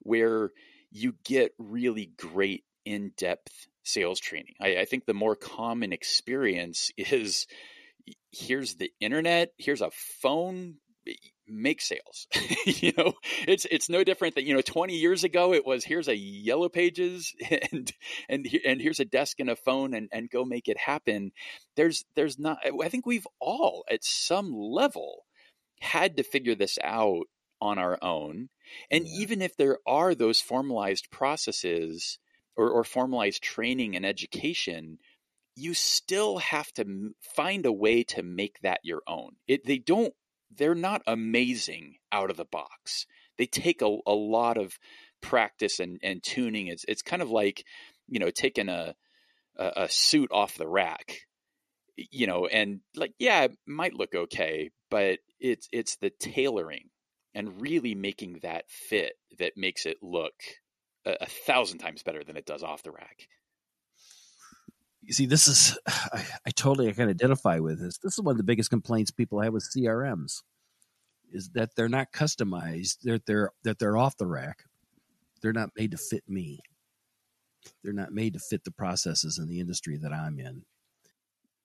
where 0.00 0.50
you 0.90 1.14
get 1.24 1.52
really 1.58 2.12
great 2.16 2.64
in-depth 2.84 3.68
sales 3.82 4.20
training. 4.20 4.54
I, 4.60 4.78
I 4.78 4.84
think 4.84 5.06
the 5.06 5.14
more 5.14 5.36
common 5.36 5.92
experience 5.92 6.90
is 6.96 7.46
here's 8.30 8.74
the 8.74 8.90
internet, 9.00 9.52
here's 9.58 9.82
a 9.82 9.90
phone, 9.90 10.76
make 11.50 11.80
sales. 11.80 12.26
you 12.66 12.92
know, 12.96 13.14
it's 13.46 13.66
it's 13.70 13.88
no 13.88 14.04
different 14.04 14.34
than 14.34 14.46
you 14.46 14.54
know 14.54 14.60
20 14.60 14.94
years 14.94 15.24
ago 15.24 15.52
it 15.52 15.66
was 15.66 15.84
here's 15.84 16.08
a 16.08 16.16
yellow 16.16 16.68
pages 16.68 17.34
and 17.72 17.92
and 18.28 18.48
and 18.64 18.80
here's 18.80 19.00
a 19.00 19.04
desk 19.04 19.40
and 19.40 19.50
a 19.50 19.56
phone 19.56 19.94
and 19.94 20.08
and 20.12 20.30
go 20.30 20.44
make 20.44 20.68
it 20.68 20.78
happen. 20.78 21.32
There's 21.76 22.04
there's 22.14 22.38
not 22.38 22.58
I 22.82 22.88
think 22.88 23.06
we've 23.06 23.26
all 23.40 23.84
at 23.90 24.04
some 24.04 24.52
level 24.52 25.24
had 25.80 26.16
to 26.16 26.22
figure 26.22 26.54
this 26.54 26.78
out 26.82 27.24
on 27.60 27.78
our 27.78 27.98
own. 28.02 28.48
And 28.90 29.06
yeah. 29.06 29.20
even 29.20 29.42
if 29.42 29.56
there 29.56 29.78
are 29.86 30.14
those 30.14 30.40
formalized 30.40 31.10
processes 31.10 32.18
or, 32.56 32.68
or 32.70 32.84
formalized 32.84 33.42
training 33.42 33.96
and 33.96 34.06
education, 34.06 34.98
you 35.56 35.74
still 35.74 36.38
have 36.38 36.72
to 36.74 37.12
find 37.20 37.66
a 37.66 37.72
way 37.72 38.02
to 38.04 38.22
make 38.22 38.60
that 38.62 38.80
your 38.82 39.02
own. 39.06 39.32
It, 39.46 39.64
they 39.66 39.78
don't 39.78 40.14
they're 40.56 40.74
not 40.74 41.02
amazing 41.06 41.96
out 42.12 42.30
of 42.30 42.36
the 42.36 42.44
box. 42.44 43.06
They 43.38 43.46
take 43.46 43.82
a, 43.82 43.96
a 44.06 44.12
lot 44.14 44.56
of 44.56 44.78
practice 45.20 45.80
and, 45.80 45.98
and 46.02 46.22
tuning. 46.22 46.66
It's 46.66 46.84
it's 46.88 47.02
kind 47.02 47.22
of 47.22 47.30
like, 47.30 47.64
you 48.08 48.18
know, 48.18 48.30
taking 48.30 48.68
a, 48.68 48.94
a, 49.56 49.72
a 49.76 49.88
suit 49.88 50.30
off 50.32 50.56
the 50.56 50.68
rack, 50.68 51.20
you 51.96 52.26
know, 52.26 52.46
and 52.46 52.80
like, 52.96 53.14
yeah, 53.18 53.44
it 53.44 53.56
might 53.66 53.94
look 53.94 54.14
okay, 54.14 54.70
but 54.90 55.18
it's 55.38 55.68
it's 55.72 55.96
the 55.96 56.10
tailoring 56.10 56.90
and 57.34 57.60
really 57.60 57.94
making 57.94 58.40
that 58.42 58.64
fit 58.68 59.12
that 59.38 59.56
makes 59.56 59.86
it 59.86 59.98
look 60.02 60.34
a, 61.04 61.16
a 61.22 61.26
thousand 61.26 61.78
times 61.78 62.02
better 62.02 62.24
than 62.24 62.36
it 62.36 62.46
does 62.46 62.62
off 62.62 62.82
the 62.82 62.90
rack 62.90 63.28
you 65.02 65.12
see, 65.12 65.26
this 65.26 65.48
is 65.48 65.78
I, 65.86 66.24
I 66.46 66.50
totally 66.50 66.92
can 66.92 67.08
identify 67.08 67.58
with 67.58 67.80
this. 67.80 67.98
This 67.98 68.14
is 68.14 68.20
one 68.20 68.32
of 68.32 68.38
the 68.38 68.44
biggest 68.44 68.70
complaints 68.70 69.10
people 69.10 69.40
have 69.40 69.52
with 69.52 69.68
CRMs 69.76 70.42
is 71.32 71.50
that 71.50 71.70
they're 71.76 71.88
not 71.88 72.12
customized. 72.12 72.98
They're 73.02 73.20
they're 73.26 73.50
that 73.64 73.78
they're 73.78 73.96
off 73.96 74.16
the 74.16 74.26
rack. 74.26 74.64
They're 75.42 75.52
not 75.52 75.70
made 75.76 75.92
to 75.92 75.96
fit 75.96 76.24
me. 76.28 76.60
They're 77.82 77.92
not 77.92 78.12
made 78.12 78.34
to 78.34 78.38
fit 78.38 78.64
the 78.64 78.70
processes 78.70 79.38
in 79.38 79.48
the 79.48 79.60
industry 79.60 79.98
that 79.98 80.12
I'm 80.12 80.38
in. 80.38 80.64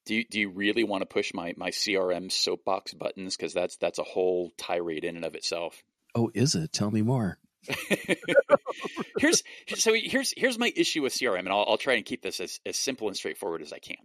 Do 0.05 0.15
you, 0.15 0.25
do 0.29 0.39
you 0.39 0.49
really 0.49 0.83
want 0.83 1.01
to 1.01 1.07
push 1.07 1.33
my, 1.33 1.55
my 1.57 1.71
CRM 1.71 2.31
soapbox 2.31 2.93
buttons? 2.93 3.35
Because 3.35 3.53
that's 3.53 3.77
that's 3.77 3.97
a 3.97 4.03
whole 4.03 4.51
tirade 4.57 5.03
in 5.03 5.15
and 5.15 5.25
of 5.25 5.35
itself. 5.35 5.81
Oh, 6.13 6.31
is 6.33 6.55
it? 6.55 6.71
Tell 6.71 6.91
me 6.91 7.01
more. 7.01 7.39
here's 9.17 9.43
so 9.75 9.93
here's 9.93 10.33
here's 10.35 10.59
my 10.59 10.71
issue 10.75 11.01
with 11.01 11.13
CRM, 11.13 11.39
and 11.39 11.49
I'll, 11.49 11.65
I'll 11.67 11.77
try 11.77 11.95
and 11.95 12.05
keep 12.05 12.21
this 12.21 12.39
as, 12.39 12.59
as 12.65 12.77
simple 12.77 13.07
and 13.07 13.15
straightforward 13.15 13.61
as 13.61 13.73
I 13.73 13.79
can. 13.79 13.97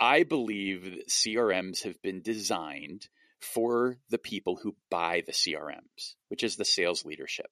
I 0.00 0.22
believe 0.22 0.84
that 0.84 1.08
CRMs 1.08 1.84
have 1.84 2.00
been 2.02 2.22
designed 2.22 3.08
for 3.40 3.98
the 4.10 4.18
people 4.18 4.56
who 4.56 4.76
buy 4.90 5.22
the 5.26 5.32
CRMs, 5.32 6.14
which 6.28 6.42
is 6.42 6.56
the 6.56 6.64
sales 6.64 7.04
leadership, 7.04 7.50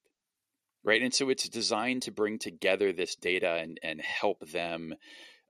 right? 0.82 1.02
And 1.02 1.12
so 1.12 1.28
it's 1.28 1.48
designed 1.48 2.02
to 2.02 2.10
bring 2.12 2.38
together 2.38 2.92
this 2.92 3.16
data 3.16 3.54
and 3.54 3.78
and 3.82 4.00
help 4.00 4.40
them 4.50 4.94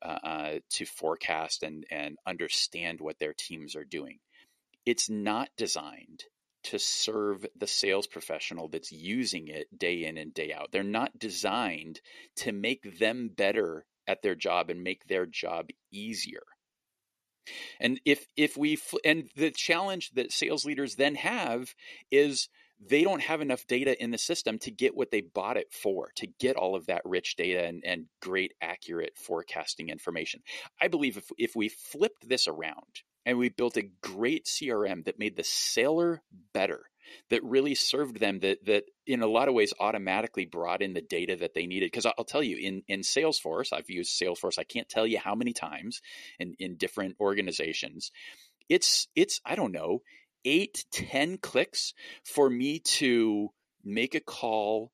uh, 0.02 0.18
uh, 0.22 0.54
to 0.70 0.86
forecast 0.86 1.62
and 1.62 1.84
and 1.90 2.18
understand 2.26 3.00
what 3.00 3.18
their 3.18 3.34
teams 3.36 3.76
are 3.76 3.84
doing. 3.84 4.18
It's 4.84 5.08
not 5.08 5.48
designed 5.56 6.24
to 6.64 6.78
serve 6.78 7.46
the 7.56 7.66
sales 7.66 8.06
professional 8.06 8.68
that's 8.68 8.92
using 8.92 9.48
it 9.48 9.66
day 9.76 10.04
in 10.04 10.16
and 10.16 10.32
day 10.34 10.52
out. 10.52 10.70
They're 10.72 10.82
not 10.82 11.18
designed 11.18 12.00
to 12.36 12.52
make 12.52 12.98
them 12.98 13.30
better 13.34 13.86
at 14.06 14.22
their 14.22 14.34
job 14.34 14.70
and 14.70 14.82
make 14.82 15.06
their 15.06 15.26
job 15.26 15.68
easier. 15.90 16.42
And 17.78 18.00
if 18.04 18.26
if 18.36 18.56
we 18.56 18.78
and 19.04 19.28
the 19.36 19.50
challenge 19.50 20.12
that 20.12 20.32
sales 20.32 20.64
leaders 20.64 20.94
then 20.94 21.14
have 21.16 21.74
is 22.10 22.48
they 22.80 23.04
don't 23.04 23.22
have 23.22 23.40
enough 23.40 23.66
data 23.66 24.02
in 24.02 24.10
the 24.10 24.18
system 24.18 24.58
to 24.58 24.70
get 24.70 24.96
what 24.96 25.10
they 25.10 25.20
bought 25.20 25.56
it 25.56 25.72
for, 25.72 26.10
to 26.16 26.26
get 26.26 26.56
all 26.56 26.74
of 26.74 26.86
that 26.86 27.02
rich 27.04 27.36
data 27.36 27.64
and, 27.64 27.82
and 27.84 28.06
great 28.20 28.52
accurate 28.60 29.16
forecasting 29.16 29.90
information. 29.90 30.40
I 30.80 30.88
believe 30.88 31.18
if 31.18 31.30
if 31.36 31.54
we 31.54 31.68
flipped 31.68 32.28
this 32.28 32.48
around 32.48 33.02
and 33.26 33.38
we 33.38 33.48
built 33.48 33.76
a 33.76 33.90
great 34.02 34.46
CRM 34.46 35.04
that 35.04 35.18
made 35.18 35.36
the 35.36 35.44
sailor 35.44 36.22
better, 36.52 36.84
that 37.30 37.44
really 37.44 37.74
served 37.74 38.20
them, 38.20 38.40
that 38.40 38.64
that 38.66 38.84
in 39.06 39.22
a 39.22 39.26
lot 39.26 39.48
of 39.48 39.54
ways 39.54 39.72
automatically 39.78 40.46
brought 40.46 40.82
in 40.82 40.94
the 40.94 41.00
data 41.00 41.36
that 41.36 41.54
they 41.54 41.66
needed. 41.66 41.86
Because 41.86 42.06
I'll 42.06 42.24
tell 42.24 42.42
you, 42.42 42.56
in 42.56 42.82
in 42.88 43.00
Salesforce, 43.00 43.72
I've 43.72 43.90
used 43.90 44.20
Salesforce. 44.20 44.58
I 44.58 44.64
can't 44.64 44.88
tell 44.88 45.06
you 45.06 45.18
how 45.18 45.34
many 45.34 45.52
times 45.52 46.00
in 46.38 46.54
in 46.58 46.76
different 46.76 47.16
organizations. 47.20 48.10
It's 48.68 49.08
it's 49.14 49.40
I 49.44 49.54
don't 49.54 49.72
know 49.72 50.00
eight 50.44 50.84
ten 50.90 51.38
clicks 51.38 51.94
for 52.24 52.48
me 52.48 52.80
to 52.80 53.50
make 53.84 54.14
a 54.14 54.20
call 54.20 54.90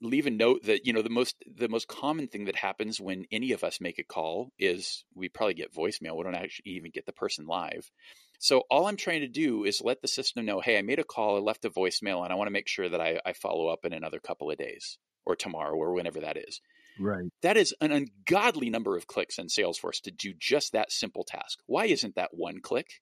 leave 0.00 0.26
a 0.26 0.30
note 0.30 0.64
that 0.64 0.86
you 0.86 0.92
know 0.92 1.02
the 1.02 1.10
most 1.10 1.36
the 1.46 1.68
most 1.68 1.88
common 1.88 2.28
thing 2.28 2.46
that 2.46 2.56
happens 2.56 3.00
when 3.00 3.24
any 3.30 3.52
of 3.52 3.64
us 3.64 3.80
make 3.80 3.98
a 3.98 4.04
call 4.04 4.50
is 4.58 5.04
we 5.14 5.28
probably 5.28 5.54
get 5.54 5.74
voicemail. 5.74 6.16
We 6.16 6.24
don't 6.24 6.34
actually 6.34 6.72
even 6.72 6.90
get 6.92 7.06
the 7.06 7.12
person 7.12 7.46
live. 7.46 7.90
So 8.38 8.64
all 8.70 8.86
i'm 8.86 8.96
trying 8.96 9.20
to 9.20 9.28
do 9.28 9.64
is 9.64 9.82
let 9.82 10.02
the 10.02 10.08
system 10.08 10.44
know 10.44 10.60
hey 10.60 10.78
i 10.78 10.82
made 10.82 10.98
a 10.98 11.04
call. 11.04 11.36
I 11.36 11.40
left 11.40 11.64
a 11.64 11.70
voicemail 11.70 12.22
and 12.24 12.32
i 12.32 12.36
want 12.36 12.48
to 12.48 12.52
make 12.52 12.68
sure 12.68 12.88
that 12.88 13.00
I, 13.00 13.20
I 13.24 13.32
follow 13.32 13.68
up 13.68 13.84
in 13.84 13.92
another 13.92 14.18
couple 14.18 14.50
of 14.50 14.58
days 14.58 14.98
or 15.24 15.36
tomorrow 15.36 15.74
or 15.76 15.94
whenever 15.94 16.20
that 16.20 16.36
is. 16.36 16.60
Right. 16.98 17.30
That 17.42 17.56
is 17.56 17.74
an 17.80 17.92
ungodly 17.92 18.68
number 18.68 18.96
of 18.96 19.06
clicks 19.06 19.38
in 19.38 19.46
salesforce 19.46 20.00
to 20.02 20.10
do 20.10 20.34
just 20.38 20.72
that 20.72 20.92
simple 20.92 21.24
task. 21.24 21.58
Why 21.66 21.86
isn't 21.86 22.16
that 22.16 22.30
one 22.32 22.60
click? 22.60 23.00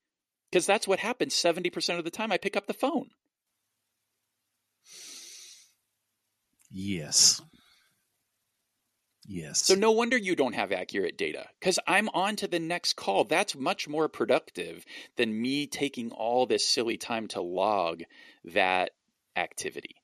Because 0.51 0.67
that's 0.67 0.87
what 0.87 0.99
happens 1.01 1.35
70% 1.35 1.99
of 1.99 2.05
the 2.05 2.11
time 2.11 2.31
i 2.33 2.39
pick 2.39 2.57
up 2.57 2.67
the 2.67 2.75
phone 2.75 3.11
Yes. 6.71 7.41
Yes. 9.27 9.63
So 9.65 9.75
no 9.75 9.93
wonder 9.93 10.17
you 10.17 10.35
don't 10.35 10.55
have 10.55 10.73
accurate 10.73 11.17
data 11.17 11.47
because 11.61 11.79
I'm 11.87 12.09
on 12.11 12.37
to 12.37 12.49
the 12.49 12.59
next 12.59 12.95
call. 12.95 13.25
That's 13.25 13.55
much 13.55 13.89
more 13.89 14.09
productive 14.09 14.85
than 15.17 15.41
me 15.41 15.67
taking 15.67 16.11
all 16.11 16.47
this 16.47 16.67
silly 16.67 16.97
time 16.97 17.29
to 17.29 17.41
log 17.41 18.03
that 18.45 18.91
activity. 19.37 19.97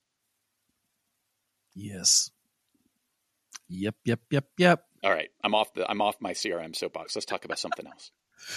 Yes. 1.74 2.30
Yep, 3.68 3.96
yep, 4.04 4.20
yep, 4.30 4.44
yep. 4.58 4.84
All 5.02 5.10
right, 5.10 5.30
I'm 5.42 5.54
off 5.54 5.74
the 5.74 5.90
I'm 5.90 6.00
off 6.00 6.16
my 6.20 6.32
CRM 6.32 6.74
soapbox. 6.74 7.16
Let's 7.16 7.26
talk 7.26 7.44
about 7.44 7.58
something 7.58 7.86
else. 7.86 8.10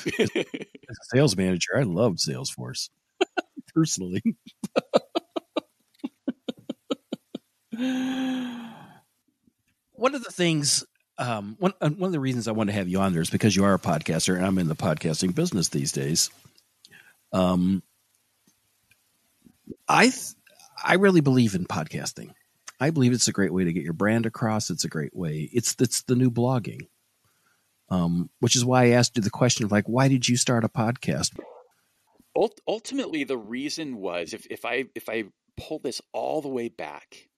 As 0.20 0.30
a 0.30 1.16
sales 1.16 1.36
manager, 1.36 1.78
I 1.78 1.84
love 1.84 2.18
Salesforce 2.18 2.90
personally. 3.74 4.22
one 9.94 10.16
of 10.16 10.24
the 10.24 10.32
things, 10.32 10.84
um, 11.18 11.56
one 11.60 11.74
uh, 11.80 11.90
one 11.90 12.08
of 12.08 12.12
the 12.12 12.20
reasons 12.20 12.48
I 12.48 12.52
want 12.52 12.70
to 12.70 12.76
have 12.76 12.90
you 12.90 13.00
on 13.00 13.14
there 13.14 13.22
is 13.22 13.30
because 13.30 13.56
you 13.56 13.64
are 13.64 13.74
a 13.74 13.80
podcaster, 13.80 14.36
and 14.36 14.46
I'm 14.46 14.58
in 14.58 14.68
the 14.68 14.76
podcasting 14.76 15.34
business 15.34 15.70
these 15.70 15.92
days. 15.92 16.30
Um, 17.32 17.82
I 19.88 20.10
th- 20.10 20.34
I 20.84 20.96
really 20.96 21.22
believe 21.22 21.56
in 21.56 21.66
podcasting. 21.66 22.32
I 22.82 22.90
believe 22.90 23.14
it's 23.14 23.28
a 23.28 23.34
great 23.34 23.54
way 23.54 23.66
to 23.66 23.74
get 23.74 23.84
your 23.84 23.94
brand 23.94 24.26
across. 24.26 24.70
It's 24.70 24.86
a 24.86 24.90
great 24.90 25.16
way. 25.16 25.50
It's 25.54 25.76
it's 25.80 26.04
the 26.04 26.16
new 26.16 26.32
blogging. 26.32 26.88
Um, 27.90 28.30
which 28.40 28.56
is 28.56 28.64
why 28.64 28.84
I 28.84 28.90
asked 28.90 29.18
you 29.18 29.24
the 29.24 29.32
question 29.32 29.66
of 29.66 29.72
like, 29.72 29.86
why 29.88 30.10
did 30.10 30.30
you 30.30 30.38
start 30.38 30.64
a 30.64 30.70
podcast? 30.70 31.40
Ultimately, 32.68 33.24
the 33.24 33.38
reason 33.38 33.98
was 33.98 34.34
if 34.34 34.46
if 34.50 34.66
I 34.66 34.86
if 34.96 35.10
I 35.10 35.26
pull 35.58 35.80
this 35.80 36.02
all 36.14 36.42
the 36.42 36.50
way 36.50 36.70
back, 36.70 37.30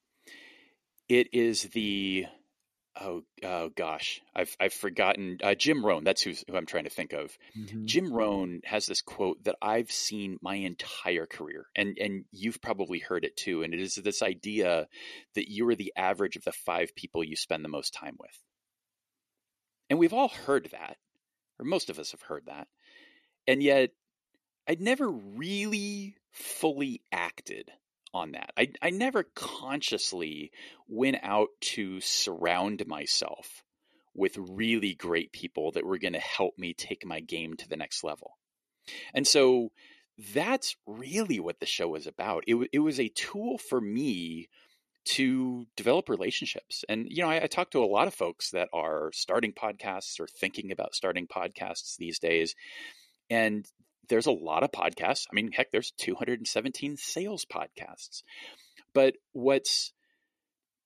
it 1.11 1.33
is 1.33 1.63
the 1.63 2.25
oh 2.99 3.23
oh 3.43 3.69
gosh, 3.75 4.21
I've 4.33 4.55
I've 4.61 4.71
forgotten 4.71 5.39
uh, 5.43 5.55
Jim 5.55 5.85
Rohn. 5.85 6.05
That's 6.05 6.21
who's, 6.21 6.41
who 6.49 6.55
I'm 6.55 6.65
trying 6.65 6.85
to 6.85 6.89
think 6.89 7.11
of. 7.11 7.37
Mm-hmm. 7.57 7.85
Jim 7.85 8.13
Rohn 8.13 8.61
has 8.63 8.85
this 8.85 9.01
quote 9.01 9.43
that 9.43 9.57
I've 9.61 9.91
seen 9.91 10.37
my 10.41 10.55
entire 10.55 11.25
career, 11.25 11.65
and 11.75 11.97
and 11.99 12.23
you've 12.31 12.61
probably 12.61 12.99
heard 12.99 13.25
it 13.25 13.35
too. 13.35 13.61
And 13.61 13.73
it 13.73 13.81
is 13.81 13.95
this 13.95 14.21
idea 14.21 14.87
that 15.35 15.51
you 15.51 15.67
are 15.67 15.75
the 15.75 15.91
average 15.97 16.37
of 16.37 16.45
the 16.45 16.53
five 16.53 16.95
people 16.95 17.25
you 17.25 17.35
spend 17.35 17.65
the 17.65 17.69
most 17.69 17.93
time 17.93 18.15
with. 18.17 18.39
And 19.89 19.99
we've 19.99 20.13
all 20.13 20.29
heard 20.29 20.69
that, 20.71 20.95
or 21.59 21.65
most 21.65 21.89
of 21.89 21.99
us 21.99 22.11
have 22.11 22.21
heard 22.21 22.45
that, 22.45 22.69
and 23.47 23.61
yet 23.61 23.89
I'd 24.65 24.79
never 24.79 25.09
really 25.09 26.15
fully 26.31 27.01
acted 27.11 27.69
on 28.13 28.31
that. 28.31 28.51
I, 28.57 28.71
I 28.81 28.89
never 28.89 29.23
consciously 29.35 30.51
went 30.87 31.17
out 31.23 31.49
to 31.61 32.01
surround 32.01 32.85
myself 32.87 33.63
with 34.13 34.37
really 34.37 34.93
great 34.93 35.31
people 35.31 35.71
that 35.71 35.85
were 35.85 35.97
going 35.97 36.13
to 36.13 36.19
help 36.19 36.57
me 36.57 36.73
take 36.73 37.05
my 37.05 37.21
game 37.21 37.55
to 37.55 37.69
the 37.69 37.77
next 37.77 38.03
level. 38.03 38.31
And 39.13 39.25
so 39.25 39.71
that's 40.33 40.75
really 40.85 41.39
what 41.39 41.59
the 41.59 41.65
show 41.65 41.87
was 41.87 42.07
about. 42.07 42.43
It, 42.47 42.69
it 42.73 42.79
was 42.79 42.99
a 42.99 43.09
tool 43.09 43.57
for 43.57 43.79
me 43.79 44.49
to 45.03 45.65
develop 45.75 46.09
relationships. 46.09 46.83
And, 46.87 47.07
you 47.09 47.23
know, 47.23 47.29
I, 47.29 47.43
I 47.43 47.47
talk 47.47 47.71
to 47.71 47.83
a 47.83 47.85
lot 47.85 48.07
of 48.07 48.13
folks 48.13 48.51
that 48.51 48.69
are 48.73 49.11
starting 49.13 49.53
podcasts 49.53 50.19
or 50.19 50.27
thinking 50.27 50.71
about 50.71 50.93
starting 50.93 51.27
podcasts 51.27 51.95
these 51.97 52.19
days. 52.19 52.55
And 53.29 53.65
there's 54.09 54.25
a 54.25 54.31
lot 54.31 54.63
of 54.63 54.71
podcasts. 54.71 55.27
I 55.31 55.35
mean, 55.35 55.51
heck, 55.51 55.71
there's 55.71 55.91
217 55.97 56.97
sales 56.97 57.45
podcasts. 57.45 58.23
But 58.93 59.15
what's 59.31 59.93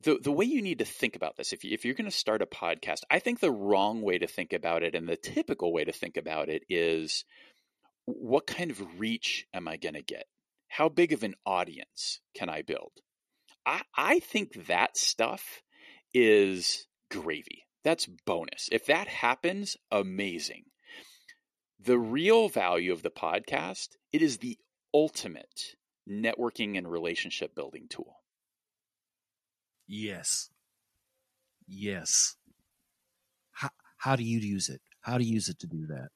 the 0.03 0.19
the 0.21 0.31
way 0.31 0.45
you 0.45 0.61
need 0.61 0.79
to 0.79 0.85
think 0.85 1.15
about 1.15 1.35
this, 1.37 1.53
if 1.53 1.63
you, 1.63 1.71
if 1.73 1.85
you're 1.85 1.95
going 1.95 2.09
to 2.09 2.15
start 2.15 2.41
a 2.41 2.45
podcast, 2.45 3.01
I 3.09 3.19
think 3.19 3.39
the 3.39 3.51
wrong 3.51 4.01
way 4.01 4.17
to 4.17 4.27
think 4.27 4.53
about 4.53 4.83
it, 4.83 4.95
and 4.95 5.07
the 5.07 5.17
typical 5.17 5.73
way 5.73 5.83
to 5.83 5.91
think 5.91 6.17
about 6.17 6.49
it, 6.49 6.63
is 6.69 7.25
what 8.05 8.47
kind 8.47 8.71
of 8.71 8.99
reach 8.99 9.47
am 9.53 9.67
I 9.67 9.77
going 9.77 9.95
to 9.95 10.03
get? 10.03 10.25
How 10.67 10.89
big 10.89 11.13
of 11.13 11.23
an 11.23 11.35
audience 11.45 12.19
can 12.35 12.49
I 12.49 12.61
build? 12.61 12.91
I 13.65 13.81
I 13.95 14.19
think 14.19 14.67
that 14.67 14.97
stuff 14.97 15.61
is 16.13 16.85
gravy. 17.09 17.63
That's 17.83 18.07
bonus. 18.25 18.69
If 18.71 18.85
that 18.87 19.07
happens, 19.07 19.77
amazing 19.91 20.65
the 21.85 21.97
real 21.97 22.49
value 22.49 22.91
of 22.91 23.03
the 23.03 23.11
podcast, 23.11 23.89
it 24.11 24.21
is 24.21 24.37
the 24.37 24.57
ultimate 24.93 25.75
networking 26.09 26.77
and 26.77 26.89
relationship 26.91 27.55
building 27.55 27.87
tool. 27.89 28.21
Yes. 29.87 30.49
Yes. 31.67 32.35
How, 33.51 33.69
how 33.97 34.15
do 34.15 34.23
you 34.23 34.39
use 34.39 34.69
it? 34.69 34.81
How 35.01 35.17
do 35.17 35.23
you 35.23 35.33
use 35.33 35.49
it 35.49 35.59
to 35.59 35.67
do 35.67 35.85
that? 35.87 36.09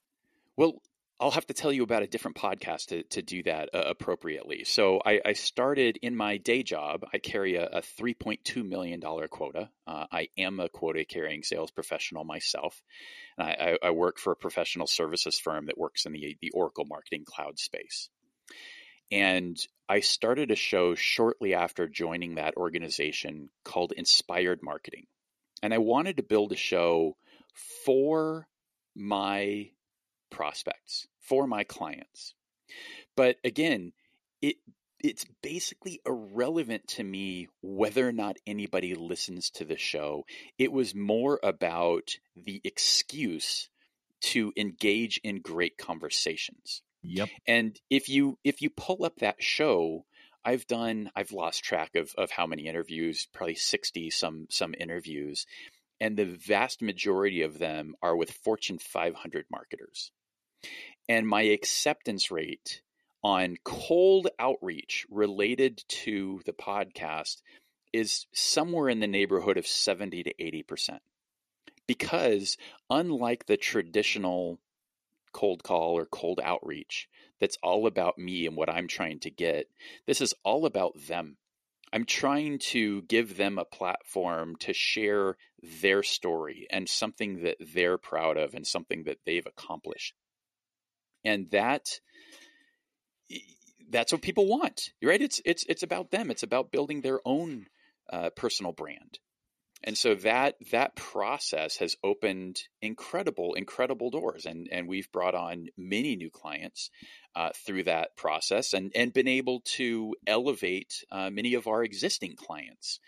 Well, 0.58 0.82
I'll 1.22 1.32
have 1.32 1.48
to 1.48 1.54
tell 1.54 1.74
you 1.74 1.84
about 1.84 2.04
a 2.04 2.08
different 2.08 2.38
podcast 2.38 2.88
to, 2.88 3.04
to 3.04 3.22
do 3.22 3.44
that 3.44 3.70
uh, 3.74 3.84
appropriately. 3.88 4.64
So 4.64 5.02
I, 5.06 5.20
I, 5.26 5.34
started 5.34 5.98
in 6.02 6.16
my 6.16 6.38
day 6.38 6.64
job. 6.64 7.06
I 7.14 7.18
carry 7.18 7.56
a, 7.56 7.66
a 7.66 7.82
$3.2 7.82 8.66
million 8.66 9.02
quota. 9.02 9.70
Uh, 9.86 10.06
I 10.10 10.30
am 10.38 10.62
a 10.62 10.70
quota 10.70 11.04
carrying 11.04 11.44
sales 11.44 11.72
professional 11.72 12.24
myself. 12.24 12.82
And 13.38 13.50
I, 13.50 13.78
I, 13.84 13.92
work 13.92 14.18
for 14.18 14.32
a 14.32 14.38
professional 14.38 14.88
services 14.88 15.38
firm 15.38 15.66
that 15.66 15.78
works 15.78 16.06
in 16.06 16.14
the, 16.14 16.38
the 16.42 16.52
Oracle 16.52 16.86
marketing 16.86 17.26
cloud 17.26 17.60
space. 17.60 18.10
And 19.12 19.58
I 19.90 20.00
started 20.00 20.52
a 20.52 20.56
show 20.56 20.96
shortly 20.96 21.54
after 21.54 21.90
joining 21.90 22.36
that 22.36 22.56
organization 22.56 23.50
called 23.66 23.92
Inspired 23.92 24.62
Marketing. 24.64 25.06
And 25.62 25.74
I 25.74 25.80
wanted 25.80 26.18
to 26.18 26.24
build 26.24 26.54
a 26.54 26.58
show 26.58 27.18
for 27.84 28.48
my 28.96 29.72
prospects, 30.30 31.08
for 31.20 31.48
my 31.48 31.64
clients. 31.64 32.34
But 33.16 33.38
again, 33.44 33.94
it 34.42 34.58
it's 35.02 35.26
basically 35.42 36.02
irrelevant 36.06 36.88
to 36.88 37.04
me 37.04 37.48
whether 37.62 38.08
or 38.08 38.12
not 38.12 38.38
anybody 38.46 38.96
listens 38.96 39.50
to 39.52 39.66
the 39.66 39.78
show. 39.78 40.26
It 40.58 40.72
was 40.72 40.94
more 40.94 41.40
about 41.42 42.12
the 42.36 42.62
excuse 42.64 43.70
to 44.22 44.52
engage 44.58 45.20
in 45.24 45.40
great 45.40 45.78
conversations. 45.78 46.82
Yep. 47.04 47.30
And 47.48 47.80
if 47.90 48.10
you 48.10 48.38
if 48.44 48.62
you 48.62 48.70
pull 48.70 49.06
up 49.06 49.18
that 49.18 49.42
show, 49.42 50.06
I've 50.44 50.68
done 50.68 51.12
I've 51.16 51.32
lost 51.32 51.64
track 51.64 51.96
of 51.96 52.14
of 52.18 52.32
how 52.32 52.46
many 52.46 52.68
interviews, 52.68 53.28
probably 53.34 53.56
60 53.56 54.10
some 54.10 54.48
some 54.50 54.76
interviews, 54.78 55.46
and 56.02 56.18
the 56.18 56.26
vast 56.26 56.82
majority 56.82 57.44
of 57.44 57.58
them 57.58 57.96
are 58.02 58.16
with 58.16 58.32
Fortune 58.32 58.80
500 58.80 59.46
marketers. 59.50 60.12
And 61.08 61.28
my 61.28 61.42
acceptance 61.42 62.32
rate 62.32 62.82
on 63.24 63.58
cold 63.64 64.28
outreach 64.40 65.06
related 65.10 65.84
to 65.88 66.42
the 66.46 66.54
podcast 66.54 67.42
is 67.92 68.28
somewhere 68.34 68.90
in 68.90 69.00
the 69.00 69.08
neighborhood 69.08 69.58
of 69.58 69.68
70 69.68 70.24
to 70.24 70.34
80%. 70.34 71.00
Because 71.88 72.58
unlike 72.90 73.46
the 73.46 73.58
traditional 73.58 74.60
cold 75.32 75.64
call 75.64 75.98
or 75.98 76.06
cold 76.06 76.40
outreach 76.44 77.08
that's 77.40 77.58
all 77.64 77.88
about 77.88 78.18
me 78.18 78.46
and 78.46 78.56
what 78.56 78.70
I'm 78.70 78.88
trying 78.88 79.20
to 79.20 79.32
get, 79.32 79.68
this 80.06 80.22
is 80.22 80.34
all 80.44 80.66
about 80.66 80.94
them. 81.08 81.38
I'm 81.92 82.06
trying 82.06 82.60
to 82.60 83.02
give 83.04 83.38
them 83.38 83.58
a 83.58 83.66
platform 83.66 84.56
to 84.58 84.74
share 84.74 85.38
their 85.82 86.04
story 86.04 86.68
and 86.70 86.88
something 86.88 87.44
that 87.44 87.58
they're 87.74 87.98
proud 87.98 88.38
of 88.38 88.54
and 88.54 88.68
something 88.68 89.04
that 89.06 89.20
they've 89.26 89.46
accomplished 89.46 90.14
and 91.24 91.50
that 91.52 91.86
that's 93.90 94.12
what 94.12 94.22
people 94.22 94.48
want 94.48 94.90
right? 95.04 95.22
It's 95.22 95.42
it's 95.46 95.66
it's 95.68 95.84
about 95.84 96.12
them. 96.12 96.30
It's 96.32 96.44
about 96.44 96.72
building 96.72 97.02
their 97.02 97.20
own 97.26 97.68
uh, 98.12 98.30
personal 98.32 98.72
brand. 98.72 99.20
And 99.82 99.98
so 99.98 100.14
that 100.16 100.56
that 100.72 100.96
process 100.96 101.78
has 101.78 101.96
opened 102.04 102.60
incredible 102.82 103.54
incredible 103.54 104.10
doors 104.10 104.46
and 104.46 104.68
and 104.72 104.88
we've 104.88 105.12
brought 105.12 105.36
on 105.36 105.68
many 105.78 106.16
new 106.16 106.30
clients 106.30 106.90
uh, 107.36 107.52
through 107.56 107.84
that 107.84 108.16
process 108.18 108.74
and 108.74 108.92
and 108.94 109.14
been 109.14 109.28
able 109.28 109.62
to 109.78 110.16
elevate 110.28 111.06
uh, 111.12 111.30
many 111.30 111.54
of 111.54 111.68
our 111.68 111.84
existing 111.84 112.36
clients 112.36 113.00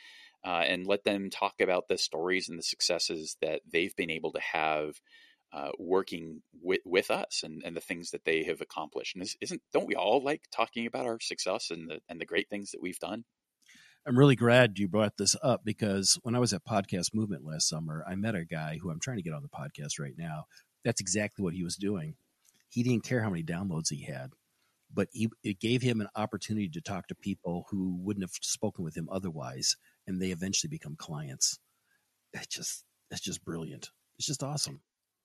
uh, 0.46 0.64
and 0.66 0.88
let 0.88 1.04
them 1.04 1.30
talk 1.30 1.60
about 1.60 1.88
the 1.88 1.98
stories 1.98 2.50
and 2.50 2.58
the 2.58 2.64
successes 2.64 3.36
that 3.42 3.62
they've 3.72 3.96
been 3.96 4.10
able 4.10 4.32
to 4.32 4.42
have 4.42 4.96
uh, 5.54 5.72
working 5.78 6.42
with, 6.62 6.80
with 6.86 7.12
us 7.12 7.42
and, 7.44 7.62
and 7.66 7.76
the 7.76 7.82
things 7.82 8.12
that 8.12 8.26
they 8.26 8.44
have 8.44 8.62
accomplished. 8.62 9.16
And 9.16 9.28
isn't 9.42 9.62
don't 9.74 9.88
we 9.88 9.96
all 9.96 10.24
like 10.24 10.44
talking 10.52 10.86
about 10.86 11.06
our 11.06 11.20
success 11.20 11.72
and 11.72 11.90
the 11.90 12.00
and 12.10 12.20
the 12.20 12.26
great 12.26 12.50
things 12.50 12.72
that 12.72 12.82
we've 12.82 13.00
done? 13.00 13.26
I'm 14.08 14.18
really 14.18 14.36
glad 14.36 14.80
you 14.80 14.88
brought 14.88 15.18
this 15.18 15.36
up 15.44 15.62
because 15.64 16.18
when 16.24 16.36
I 16.36 16.40
was 16.40 16.54
at 16.54 16.66
Podcast 16.66 17.14
Movement 17.14 17.46
last 17.46 17.70
summer, 17.70 18.04
I 18.08 18.16
met 18.16 18.34
a 18.34 18.46
guy 18.46 18.80
who 18.82 18.90
I'm 18.90 19.00
trying 19.00 19.18
to 19.18 19.24
get 19.24 19.34
on 19.34 19.44
the 19.44 19.50
podcast 19.50 20.00
right 20.00 20.16
now. 20.18 20.46
That's 20.84 21.02
exactly 21.02 21.44
what 21.44 21.54
he 21.54 21.64
was 21.64 21.76
doing. 21.76 22.16
He 22.70 22.82
didn't 22.82 23.04
care 23.04 23.22
how 23.22 23.30
many 23.30 23.44
downloads 23.44 23.90
he 23.90 24.04
had, 24.04 24.32
but 24.92 25.10
he, 25.12 25.30
it 25.44 25.60
gave 25.60 25.84
him 25.84 26.02
an 26.02 26.08
opportunity 26.16 26.70
to 26.70 26.82
talk 26.82 27.08
to 27.08 27.16
people 27.16 27.66
who 27.70 27.96
wouldn't 28.02 28.24
have 28.24 28.34
spoken 28.42 28.84
with 28.84 28.98
him 28.98 29.08
otherwise, 29.12 29.76
and 30.08 30.20
they 30.20 30.32
eventually 30.32 30.70
become 30.70 30.96
clients. 30.96 31.60
It 32.34 32.48
just 32.50 32.84
it's 33.12 33.22
just 33.22 33.46
brilliant. 33.46 33.90
It's 34.18 34.26
just 34.26 34.42
awesome. 34.42 34.82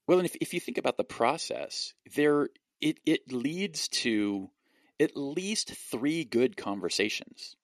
Well, 0.07 0.19
and 0.19 0.27
if 0.27 0.37
if 0.40 0.55
you 0.55 0.61
think 0.61 0.79
about 0.79 0.97
the 0.97 1.05
process, 1.05 1.95
there 2.14 2.49
it 2.81 3.01
it 3.05 3.33
leads 3.33 3.88
to 3.88 4.51
at 5.01 5.16
least 5.16 5.71
three 5.75 6.25
good 6.25 6.57
conversations, 6.57 7.57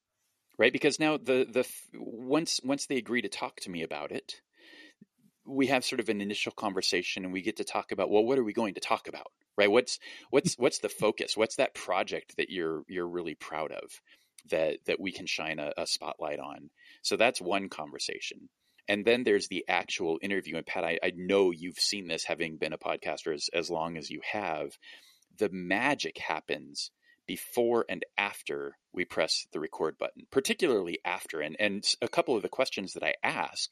right? 0.58 0.72
Because 0.72 0.98
now 0.98 1.16
the 1.16 1.46
the 1.50 1.66
once 1.94 2.60
once 2.64 2.86
they 2.86 2.96
agree 2.96 3.22
to 3.22 3.28
talk 3.28 3.60
to 3.60 3.70
me 3.70 3.82
about 3.82 4.12
it, 4.12 4.40
we 5.46 5.68
have 5.68 5.84
sort 5.84 6.00
of 6.00 6.08
an 6.08 6.20
initial 6.20 6.52
conversation 6.52 7.24
and 7.24 7.32
we 7.32 7.42
get 7.42 7.56
to 7.56 7.64
talk 7.64 7.92
about 7.92 8.10
well, 8.10 8.24
what 8.24 8.38
are 8.38 8.44
we 8.44 8.52
going 8.52 8.74
to 8.74 8.80
talk 8.80 9.08
about, 9.08 9.28
right? 9.56 9.70
What's 9.70 9.98
what's 10.30 10.54
what's 10.54 10.78
the 10.78 10.88
focus? 10.88 11.36
What's 11.36 11.56
that 11.56 11.74
project 11.74 12.36
that 12.36 12.50
you're 12.50 12.82
you're 12.88 13.08
really 13.08 13.34
proud 13.34 13.72
of 13.72 14.00
that 14.50 14.78
that 14.86 15.00
we 15.00 15.12
can 15.12 15.26
shine 15.26 15.58
a, 15.58 15.72
a 15.76 15.86
spotlight 15.86 16.40
on? 16.40 16.70
So 17.02 17.16
that's 17.16 17.40
one 17.40 17.68
conversation. 17.68 18.48
And 18.88 19.04
then 19.04 19.24
there's 19.24 19.48
the 19.48 19.64
actual 19.68 20.18
interview. 20.22 20.56
And 20.56 20.66
Pat, 20.66 20.84
I, 20.84 20.98
I 21.02 21.12
know 21.14 21.50
you've 21.50 21.78
seen 21.78 22.08
this 22.08 22.24
having 22.24 22.56
been 22.56 22.72
a 22.72 22.78
podcaster 22.78 23.32
as, 23.34 23.48
as 23.52 23.70
long 23.70 23.96
as 23.96 24.10
you 24.10 24.20
have. 24.32 24.72
The 25.38 25.50
magic 25.50 26.18
happens 26.18 26.90
before 27.26 27.84
and 27.88 28.04
after 28.18 28.76
we 28.92 29.04
press 29.04 29.46
the 29.52 29.60
record 29.60 29.96
button, 29.98 30.26
particularly 30.30 30.98
after. 31.04 31.40
And, 31.40 31.56
and 31.58 31.84
a 32.02 32.08
couple 32.08 32.36
of 32.36 32.42
the 32.42 32.48
questions 32.48 32.94
that 32.94 33.04
I 33.04 33.14
ask 33.22 33.70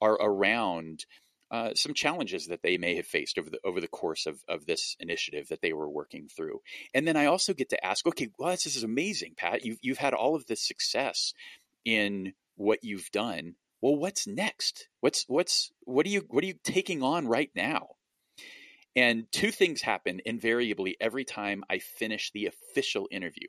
are 0.00 0.14
around 0.14 1.04
uh, 1.50 1.74
some 1.74 1.94
challenges 1.94 2.46
that 2.46 2.62
they 2.62 2.78
may 2.78 2.96
have 2.96 3.06
faced 3.06 3.38
over 3.38 3.50
the 3.50 3.58
over 3.64 3.80
the 3.80 3.86
course 3.86 4.26
of, 4.26 4.40
of 4.48 4.66
this 4.66 4.96
initiative 4.98 5.48
that 5.48 5.60
they 5.60 5.72
were 5.72 5.88
working 5.88 6.26
through. 6.26 6.60
And 6.94 7.06
then 7.06 7.16
I 7.16 7.26
also 7.26 7.54
get 7.54 7.68
to 7.70 7.86
ask, 7.86 8.06
okay, 8.06 8.28
well, 8.38 8.50
this 8.50 8.66
is 8.66 8.82
amazing, 8.82 9.34
Pat. 9.36 9.64
You've 9.64 9.78
you've 9.82 9.98
had 9.98 10.14
all 10.14 10.34
of 10.34 10.46
this 10.46 10.66
success 10.66 11.32
in 11.84 12.32
what 12.56 12.82
you've 12.82 13.10
done. 13.12 13.54
Well, 13.84 13.96
what's 13.96 14.26
next? 14.26 14.88
What's 15.00 15.26
what's 15.28 15.70
what 15.82 16.06
are 16.06 16.08
you 16.08 16.24
what 16.30 16.42
are 16.42 16.46
you 16.46 16.54
taking 16.64 17.02
on 17.02 17.28
right 17.28 17.50
now? 17.54 17.88
And 18.96 19.30
two 19.30 19.50
things 19.50 19.82
happen 19.82 20.22
invariably 20.24 20.96
every 21.02 21.26
time 21.26 21.64
I 21.68 21.80
finish 21.80 22.30
the 22.30 22.46
official 22.46 23.08
interview. 23.10 23.48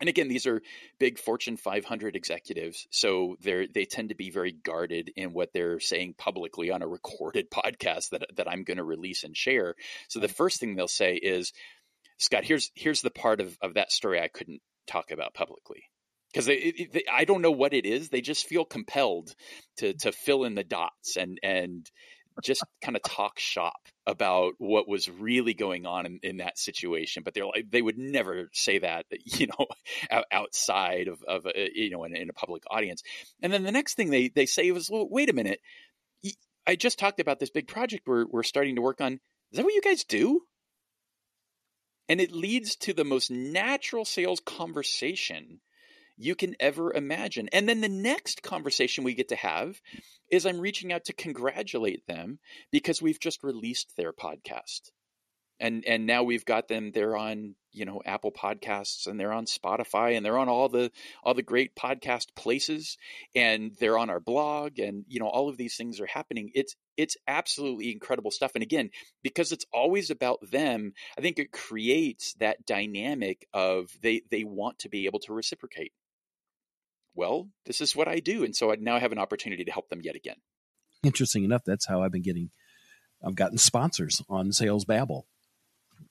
And 0.00 0.08
again, 0.08 0.28
these 0.28 0.46
are 0.46 0.62
big 0.98 1.18
Fortune 1.18 1.58
500 1.58 2.16
executives, 2.16 2.86
so 2.90 3.36
they 3.42 3.66
they 3.66 3.84
tend 3.84 4.08
to 4.08 4.14
be 4.14 4.30
very 4.30 4.52
guarded 4.52 5.12
in 5.16 5.34
what 5.34 5.52
they're 5.52 5.80
saying 5.80 6.14
publicly 6.16 6.70
on 6.70 6.80
a 6.80 6.88
recorded 6.88 7.50
podcast 7.54 8.08
that 8.12 8.24
that 8.36 8.50
I'm 8.50 8.64
going 8.64 8.78
to 8.78 8.84
release 8.84 9.22
and 9.22 9.36
share. 9.36 9.74
So 10.08 10.18
the 10.18 10.28
first 10.28 10.60
thing 10.60 10.76
they'll 10.76 10.88
say 10.88 11.16
is, 11.16 11.52
"Scott, 12.16 12.44
here's 12.44 12.70
here's 12.74 13.02
the 13.02 13.10
part 13.10 13.42
of 13.42 13.58
of 13.60 13.74
that 13.74 13.92
story 13.92 14.18
I 14.18 14.28
couldn't 14.28 14.62
talk 14.86 15.10
about 15.10 15.34
publicly." 15.34 15.90
Because 16.32 16.48
I 16.48 17.24
don't 17.24 17.42
know 17.42 17.50
what 17.50 17.74
it 17.74 17.84
is, 17.84 18.08
they 18.08 18.22
just 18.22 18.46
feel 18.46 18.64
compelled 18.64 19.34
to 19.78 19.92
to 19.94 20.12
fill 20.12 20.44
in 20.44 20.54
the 20.54 20.64
dots 20.64 21.16
and 21.16 21.38
and 21.42 21.90
just 22.42 22.64
kind 22.82 22.96
of 22.96 23.02
talk 23.02 23.38
shop 23.38 23.88
about 24.06 24.54
what 24.58 24.88
was 24.88 25.08
really 25.10 25.54
going 25.54 25.86
on 25.86 26.06
in, 26.06 26.20
in, 26.22 26.36
that 26.38 26.58
situation. 26.58 27.22
But 27.22 27.34
they're 27.34 27.46
like, 27.46 27.70
they 27.70 27.82
would 27.82 27.98
never 27.98 28.48
say 28.52 28.78
that, 28.78 29.06
you 29.24 29.48
know, 29.48 29.66
outside 30.32 31.08
of, 31.08 31.22
of 31.28 31.46
a, 31.46 31.70
you 31.74 31.90
know, 31.90 32.04
in, 32.04 32.16
in, 32.16 32.30
a 32.30 32.32
public 32.32 32.62
audience. 32.70 33.02
And 33.42 33.52
then 33.52 33.62
the 33.62 33.72
next 33.72 33.94
thing 33.94 34.10
they, 34.10 34.28
they 34.28 34.46
say 34.46 34.70
was, 34.70 34.90
well, 34.90 35.06
wait 35.08 35.30
a 35.30 35.34
minute. 35.34 35.60
I 36.66 36.76
just 36.76 36.98
talked 36.98 37.20
about 37.20 37.40
this 37.40 37.50
big 37.50 37.66
project 37.66 38.06
we're, 38.06 38.24
we're 38.26 38.44
starting 38.44 38.76
to 38.76 38.82
work 38.82 39.00
on. 39.00 39.14
Is 39.14 39.56
that 39.56 39.64
what 39.64 39.74
you 39.74 39.82
guys 39.82 40.04
do? 40.04 40.42
And 42.08 42.20
it 42.20 42.32
leads 42.32 42.76
to 42.76 42.92
the 42.92 43.04
most 43.04 43.30
natural 43.30 44.04
sales 44.04 44.40
conversation 44.44 45.60
you 46.22 46.34
can 46.34 46.54
ever 46.60 46.92
imagine. 46.92 47.48
And 47.52 47.68
then 47.68 47.80
the 47.80 47.88
next 47.88 48.42
conversation 48.42 49.04
we 49.04 49.14
get 49.14 49.28
to 49.28 49.36
have 49.36 49.80
is 50.30 50.46
I'm 50.46 50.60
reaching 50.60 50.92
out 50.92 51.04
to 51.06 51.12
congratulate 51.12 52.06
them 52.06 52.38
because 52.70 53.02
we've 53.02 53.20
just 53.20 53.42
released 53.42 53.96
their 53.96 54.12
podcast. 54.12 54.90
And 55.60 55.84
and 55.86 56.06
now 56.06 56.24
we've 56.24 56.44
got 56.44 56.66
them 56.66 56.90
they're 56.90 57.16
on, 57.16 57.54
you 57.70 57.84
know, 57.84 58.02
Apple 58.04 58.32
Podcasts 58.32 59.06
and 59.06 59.20
they're 59.20 59.32
on 59.32 59.44
Spotify 59.44 60.16
and 60.16 60.26
they're 60.26 60.38
on 60.38 60.48
all 60.48 60.68
the 60.68 60.90
all 61.22 61.34
the 61.34 61.42
great 61.42 61.76
podcast 61.76 62.34
places 62.34 62.96
and 63.34 63.72
they're 63.78 63.98
on 63.98 64.10
our 64.10 64.18
blog 64.18 64.80
and 64.80 65.04
you 65.06 65.20
know 65.20 65.28
all 65.28 65.48
of 65.48 65.56
these 65.56 65.76
things 65.76 66.00
are 66.00 66.06
happening. 66.06 66.50
It's 66.54 66.74
it's 66.96 67.16
absolutely 67.28 67.92
incredible 67.92 68.32
stuff. 68.32 68.52
And 68.54 68.62
again, 68.62 68.90
because 69.22 69.52
it's 69.52 69.66
always 69.72 70.10
about 70.10 70.38
them, 70.50 70.94
I 71.16 71.20
think 71.20 71.38
it 71.38 71.52
creates 71.52 72.34
that 72.40 72.66
dynamic 72.66 73.46
of 73.52 73.90
they 74.02 74.22
they 74.30 74.42
want 74.42 74.80
to 74.80 74.88
be 74.88 75.06
able 75.06 75.20
to 75.20 75.32
reciprocate 75.32 75.92
well, 77.14 77.48
this 77.66 77.80
is 77.80 77.94
what 77.94 78.08
I 78.08 78.20
do. 78.20 78.44
And 78.44 78.54
so 78.54 78.72
I 78.72 78.76
now 78.76 78.98
have 78.98 79.12
an 79.12 79.18
opportunity 79.18 79.64
to 79.64 79.72
help 79.72 79.88
them 79.88 80.00
yet 80.02 80.16
again. 80.16 80.36
Interesting 81.02 81.44
enough, 81.44 81.62
that's 81.64 81.86
how 81.86 82.02
I've 82.02 82.12
been 82.12 82.22
getting, 82.22 82.50
I've 83.24 83.34
gotten 83.34 83.58
sponsors 83.58 84.22
on 84.28 84.52
Sales 84.52 84.84
Babble. 84.84 85.26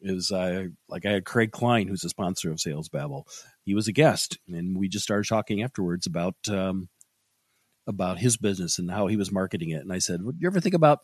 Is 0.02 0.32
I 0.32 0.70
like 0.88 1.06
I 1.06 1.12
had 1.12 1.26
Craig 1.26 1.52
Klein, 1.52 1.88
who's 1.88 2.04
a 2.04 2.10
sponsor 2.10 2.50
of 2.50 2.62
Sales 2.62 2.90
Babble. 2.90 3.28
He 3.66 3.76
was 3.76 3.88
a 3.88 3.92
guest, 3.92 4.40
and 4.48 4.78
we 4.78 4.88
just 4.88 5.04
started 5.04 5.28
talking 5.28 5.62
afterwards 5.62 6.08
about 6.08 6.36
um, 6.50 6.90
about 7.86 8.18
his 8.18 8.38
business 8.38 8.80
and 8.80 8.90
how 8.90 9.08
he 9.08 9.18
was 9.18 9.32
marketing 9.32 9.70
it. 9.70 9.82
And 9.82 9.92
I 9.92 10.00
said, 10.00 10.24
"Would 10.24 10.38
you 10.40 10.48
ever 10.48 10.60
think 10.60 10.76
about 10.76 11.00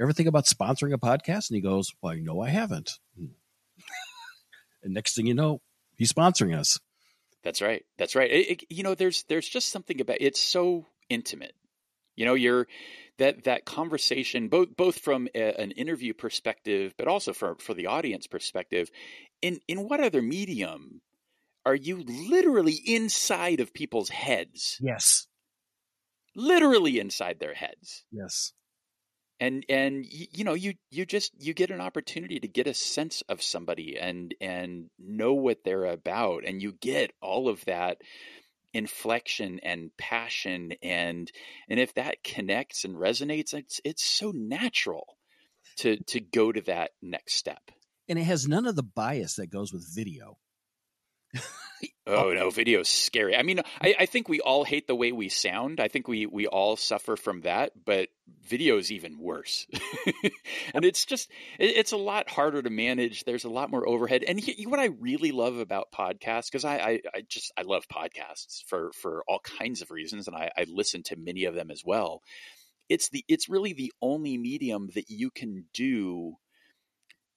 ever 0.00 0.12
think 0.12 0.28
about 0.28 0.46
sponsoring 0.46 0.92
a 0.92 0.98
podcast?" 0.98 1.48
And 1.48 1.54
he 1.54 1.60
goes, 1.60 1.92
"Well, 2.02 2.16
no, 2.16 2.42
I 2.42 2.50
haven't." 2.50 2.98
and 4.82 4.92
next 4.92 5.14
thing 5.14 5.26
you 5.26 5.34
know, 5.34 5.62
he's 5.96 6.12
sponsoring 6.12 6.58
us. 6.58 6.80
That's 7.44 7.60
right. 7.60 7.84
That's 7.98 8.16
right. 8.16 8.30
It, 8.30 8.50
it, 8.50 8.64
you 8.70 8.82
know, 8.82 8.94
there's 8.94 9.22
there's 9.24 9.48
just 9.48 9.70
something 9.70 10.00
about 10.00 10.16
it's 10.20 10.40
so 10.40 10.86
intimate. 11.08 11.54
You 12.16 12.24
know, 12.24 12.34
you're 12.34 12.66
that 13.18 13.44
that 13.44 13.64
conversation 13.64 14.48
both 14.48 14.74
both 14.76 14.98
from 14.98 15.28
a, 15.34 15.60
an 15.60 15.70
interview 15.72 16.14
perspective, 16.14 16.94
but 16.96 17.06
also 17.06 17.32
for 17.32 17.56
for 17.60 17.74
the 17.74 17.86
audience 17.86 18.26
perspective. 18.26 18.90
In 19.42 19.60
in 19.68 19.86
what 19.88 20.00
other 20.00 20.22
medium 20.22 21.02
are 21.66 21.74
you 21.74 22.02
literally 22.02 22.80
inside 22.86 23.60
of 23.60 23.74
people's 23.74 24.08
heads? 24.08 24.78
Yes. 24.80 25.26
Literally 26.34 26.98
inside 26.98 27.38
their 27.40 27.54
heads. 27.54 28.04
Yes 28.10 28.52
and 29.44 29.64
and 29.68 30.06
you 30.08 30.44
know 30.44 30.54
you 30.54 30.74
you 30.90 31.04
just 31.04 31.32
you 31.38 31.54
get 31.54 31.70
an 31.70 31.80
opportunity 31.80 32.40
to 32.40 32.48
get 32.48 32.66
a 32.66 32.74
sense 32.74 33.22
of 33.28 33.42
somebody 33.42 33.98
and 33.98 34.34
and 34.40 34.88
know 34.98 35.34
what 35.34 35.64
they're 35.64 35.86
about 35.86 36.44
and 36.44 36.62
you 36.62 36.72
get 36.80 37.12
all 37.20 37.48
of 37.48 37.64
that 37.66 37.98
inflection 38.72 39.60
and 39.62 39.90
passion 39.96 40.72
and 40.82 41.30
and 41.68 41.78
if 41.78 41.94
that 41.94 42.24
connects 42.24 42.84
and 42.84 42.96
resonates 42.96 43.54
it's 43.54 43.80
it's 43.84 44.04
so 44.04 44.32
natural 44.34 45.16
to 45.76 45.96
to 46.04 46.20
go 46.20 46.52
to 46.52 46.60
that 46.62 46.92
next 47.02 47.34
step. 47.34 47.70
And 48.08 48.18
it 48.18 48.24
has 48.24 48.46
none 48.46 48.66
of 48.66 48.76
the 48.76 48.82
bias 48.82 49.36
that 49.36 49.50
goes 49.50 49.72
with 49.72 49.94
video 49.94 50.38
Oh 52.06 52.32
no, 52.32 52.50
video's 52.50 52.88
scary. 52.88 53.34
I 53.34 53.42
mean, 53.42 53.60
I, 53.80 53.94
I, 54.00 54.06
think 54.06 54.28
we 54.28 54.40
all 54.40 54.62
hate 54.62 54.86
the 54.86 54.94
way 54.94 55.10
we 55.10 55.30
sound. 55.30 55.80
I 55.80 55.88
think 55.88 56.06
we 56.06 56.26
we 56.26 56.46
all 56.46 56.76
suffer 56.76 57.16
from 57.16 57.40
that, 57.42 57.72
but 57.86 58.10
video 58.42 58.76
is 58.76 58.92
even 58.92 59.18
worse. 59.18 59.66
and 60.74 60.84
it's 60.84 61.06
just 61.06 61.30
it, 61.58 61.76
it's 61.76 61.92
a 61.92 61.96
lot 61.96 62.28
harder 62.28 62.60
to 62.60 62.68
manage. 62.68 63.24
There's 63.24 63.44
a 63.44 63.50
lot 63.50 63.70
more 63.70 63.88
overhead. 63.88 64.22
And 64.22 64.38
he, 64.38 64.66
what 64.66 64.80
I 64.80 64.90
really 65.00 65.32
love 65.32 65.56
about 65.56 65.92
podcasts, 65.92 66.50
because 66.50 66.66
I, 66.66 66.76
I, 66.76 67.00
I 67.14 67.22
just 67.26 67.52
I 67.56 67.62
love 67.62 67.88
podcasts 67.88 68.62
for 68.66 68.92
for 68.92 69.24
all 69.26 69.40
kinds 69.40 69.80
of 69.80 69.90
reasons, 69.90 70.28
and 70.28 70.36
I, 70.36 70.50
I 70.58 70.66
listen 70.68 71.02
to 71.04 71.16
many 71.16 71.46
of 71.46 71.54
them 71.54 71.70
as 71.70 71.82
well. 71.86 72.20
It's 72.90 73.08
the 73.08 73.24
it's 73.28 73.48
really 73.48 73.72
the 73.72 73.92
only 74.02 74.36
medium 74.36 74.90
that 74.94 75.08
you 75.08 75.30
can 75.30 75.64
do 75.72 76.34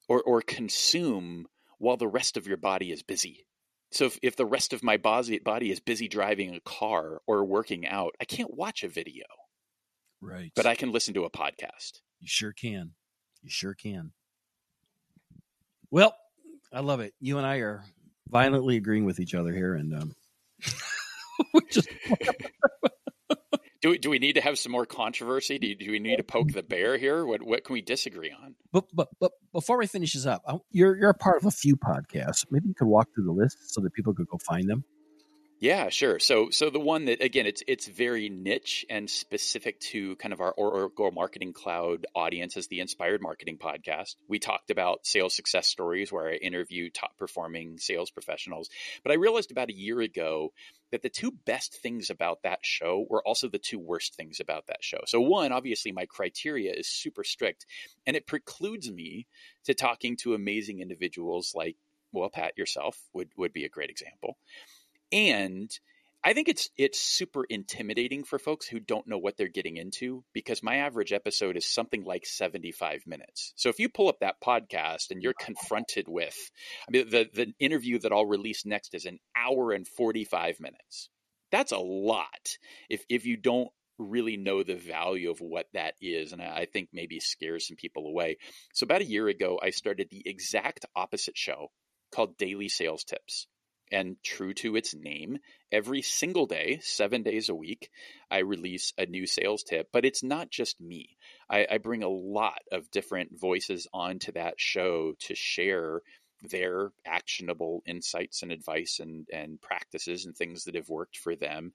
or 0.09 0.21
or 0.21 0.41
consume 0.41 1.47
while 1.77 1.95
the 1.95 2.07
rest 2.07 2.35
of 2.35 2.47
your 2.47 2.57
body 2.57 2.91
is 2.91 3.01
busy 3.01 3.47
so 3.91 4.05
if, 4.05 4.19
if 4.21 4.35
the 4.35 4.45
rest 4.45 4.73
of 4.73 4.83
my 4.83 4.97
body, 4.97 5.39
body 5.39 5.71
is 5.71 5.79
busy 5.79 6.07
driving 6.07 6.55
a 6.55 6.59
car 6.59 7.21
or 7.25 7.45
working 7.45 7.87
out, 7.87 8.15
I 8.19 8.25
can't 8.25 8.53
watch 8.53 8.83
a 8.83 8.89
video. 8.89 9.25
Right. 10.21 10.51
But 10.55 10.65
I 10.65 10.75
can 10.75 10.91
listen 10.91 11.13
to 11.13 11.25
a 11.25 11.29
podcast. 11.29 12.01
You 12.19 12.27
sure 12.27 12.53
can. 12.53 12.91
You 13.41 13.49
sure 13.49 13.73
can. 13.73 14.11
Well, 15.89 16.15
I 16.73 16.81
love 16.81 16.99
it. 16.99 17.13
You 17.19 17.37
and 17.37 17.47
I 17.47 17.57
are 17.57 17.83
violently 18.27 18.77
agreeing 18.77 19.05
with 19.05 19.19
each 19.19 19.33
other 19.33 19.53
here, 19.53 19.75
and 19.75 19.93
um, 19.93 20.15
we 21.53 21.61
just 21.71 21.89
do 23.81 23.89
we, 23.91 23.97
do 23.97 24.09
we 24.09 24.19
need 24.19 24.33
to 24.33 24.41
have 24.41 24.57
some 24.57 24.71
more 24.71 24.85
controversy? 24.85 25.59
Do, 25.59 25.75
do 25.75 25.91
we 25.91 25.99
need 25.99 26.17
to 26.17 26.23
poke 26.23 26.51
the 26.51 26.63
bear 26.63 26.97
here? 26.97 27.25
What 27.25 27.43
what 27.43 27.63
can 27.63 27.73
we 27.73 27.81
disagree 27.81 28.31
on? 28.31 28.55
But 28.71 28.85
but 28.93 29.09
but 29.19 29.31
before 29.51 29.77
we 29.77 29.87
finish 29.87 30.13
this 30.13 30.25
up, 30.25 30.43
you're 30.71 30.97
you're 30.97 31.09
a 31.09 31.15
part 31.15 31.37
of 31.37 31.45
a 31.45 31.51
few 31.51 31.75
podcasts. 31.75 32.45
Maybe 32.49 32.69
you 32.69 32.75
could 32.75 32.87
walk 32.87 33.13
through 33.13 33.25
the 33.25 33.31
list 33.31 33.73
so 33.73 33.81
that 33.81 33.93
people 33.93 34.13
could 34.13 34.27
go 34.27 34.37
find 34.37 34.69
them. 34.69 34.83
Yeah, 35.59 35.89
sure. 35.89 36.19
So, 36.19 36.51
so 36.51 36.69
the 36.69 36.79
one 36.79 37.05
that 37.05 37.23
again, 37.23 37.47
it's 37.47 37.63
it's 37.67 37.87
very 37.87 38.29
niche 38.29 38.85
and 38.91 39.09
specific 39.09 39.79
to 39.79 40.15
kind 40.17 40.31
of 40.31 40.39
our 40.39 40.51
Oracle 40.51 41.11
Marketing 41.11 41.51
Cloud 41.51 42.05
audience 42.13 42.57
is 42.57 42.67
the 42.67 42.79
Inspired 42.79 43.23
Marketing 43.23 43.57
Podcast. 43.57 44.17
We 44.27 44.37
talked 44.37 44.69
about 44.69 45.07
sales 45.07 45.35
success 45.35 45.65
stories 45.65 46.11
where 46.11 46.29
I 46.29 46.35
interview 46.35 46.91
top 46.91 47.17
performing 47.17 47.79
sales 47.79 48.11
professionals. 48.11 48.69
But 49.03 49.13
I 49.13 49.15
realized 49.15 49.49
about 49.49 49.71
a 49.71 49.75
year 49.75 49.99
ago 49.99 50.53
that 50.91 51.01
the 51.01 51.09
two 51.09 51.31
best 51.45 51.81
things 51.81 52.09
about 52.09 52.43
that 52.43 52.59
show 52.61 53.05
were 53.09 53.25
also 53.25 53.49
the 53.49 53.59
two 53.59 53.79
worst 53.79 54.15
things 54.15 54.39
about 54.39 54.67
that 54.67 54.83
show. 54.83 54.99
So, 55.05 55.19
one, 55.19 55.51
obviously, 55.51 55.91
my 55.91 56.05
criteria 56.05 56.73
is 56.73 56.87
super 56.87 57.23
strict, 57.23 57.65
and 58.05 58.15
it 58.15 58.27
precludes 58.27 58.91
me 58.91 59.27
to 59.65 59.73
talking 59.73 60.15
to 60.17 60.33
amazing 60.33 60.79
individuals 60.79 61.53
like, 61.55 61.75
well, 62.11 62.29
Pat 62.29 62.57
yourself 62.57 62.99
would 63.13 63.29
would 63.37 63.53
be 63.53 63.65
a 63.65 63.69
great 63.69 63.89
example 63.89 64.37
and 65.11 65.79
I 66.27 66.33
think 66.33 66.49
it's 66.49 66.69
it's 66.77 66.99
super 66.99 67.45
intimidating 67.45 68.25
for 68.25 68.37
folks 68.37 68.67
who 68.67 68.81
don't 68.81 69.07
know 69.07 69.17
what 69.17 69.37
they're 69.37 69.47
getting 69.47 69.77
into 69.77 70.25
because 70.33 70.61
my 70.61 70.79
average 70.79 71.13
episode 71.13 71.55
is 71.55 71.65
something 71.65 72.03
like 72.03 72.25
75 72.25 73.03
minutes. 73.07 73.53
So 73.55 73.69
if 73.69 73.79
you 73.79 73.87
pull 73.87 74.09
up 74.09 74.19
that 74.19 74.41
podcast 74.45 75.11
and 75.11 75.23
you're 75.23 75.31
confronted 75.39 76.09
with 76.09 76.35
I 76.85 76.91
mean 76.91 77.09
the 77.09 77.29
the 77.33 77.53
interview 77.61 77.99
that 77.99 78.11
I'll 78.11 78.25
release 78.25 78.65
next 78.65 78.93
is 78.93 79.05
an 79.05 79.19
hour 79.37 79.71
and 79.71 79.87
45 79.87 80.59
minutes. 80.59 81.09
That's 81.49 81.71
a 81.71 81.77
lot 81.77 82.57
if 82.89 83.05
if 83.07 83.25
you 83.25 83.37
don't 83.37 83.69
really 83.97 84.35
know 84.35 84.63
the 84.63 84.75
value 84.75 85.31
of 85.31 85.39
what 85.39 85.67
that 85.75 85.93
is 86.01 86.33
and 86.33 86.41
I 86.41 86.65
think 86.65 86.89
maybe 86.91 87.21
scares 87.21 87.69
some 87.69 87.77
people 87.77 88.05
away. 88.05 88.35
So 88.73 88.83
about 88.83 88.99
a 88.99 89.05
year 89.05 89.29
ago 89.29 89.61
I 89.63 89.69
started 89.69 90.09
the 90.11 90.23
exact 90.25 90.87
opposite 90.93 91.37
show 91.37 91.71
called 92.11 92.37
Daily 92.37 92.67
Sales 92.67 93.05
Tips. 93.05 93.47
And 93.91 94.17
true 94.23 94.53
to 94.55 94.75
its 94.75 94.93
name, 94.93 95.37
every 95.71 96.01
single 96.01 96.45
day, 96.45 96.79
seven 96.81 97.23
days 97.23 97.49
a 97.49 97.55
week, 97.55 97.89
I 98.29 98.39
release 98.39 98.93
a 98.97 99.05
new 99.05 99.25
sales 99.25 99.63
tip. 99.63 99.89
But 99.93 100.05
it's 100.05 100.23
not 100.23 100.49
just 100.49 100.81
me. 100.81 101.17
I, 101.49 101.67
I 101.71 101.77
bring 101.77 102.03
a 102.03 102.09
lot 102.09 102.59
of 102.71 102.91
different 102.91 103.39
voices 103.39 103.87
onto 103.93 104.33
that 104.33 104.55
show 104.59 105.13
to 105.19 105.35
share 105.35 106.01
their 106.43 106.91
actionable 107.05 107.81
insights 107.85 108.43
and 108.43 108.51
advice 108.51 108.99
and, 108.99 109.27
and 109.33 109.59
practices 109.61 110.25
and 110.25 110.35
things 110.35 110.65
that 110.65 110.75
have 110.75 110.89
worked 110.89 111.17
for 111.17 111.35
them. 111.35 111.73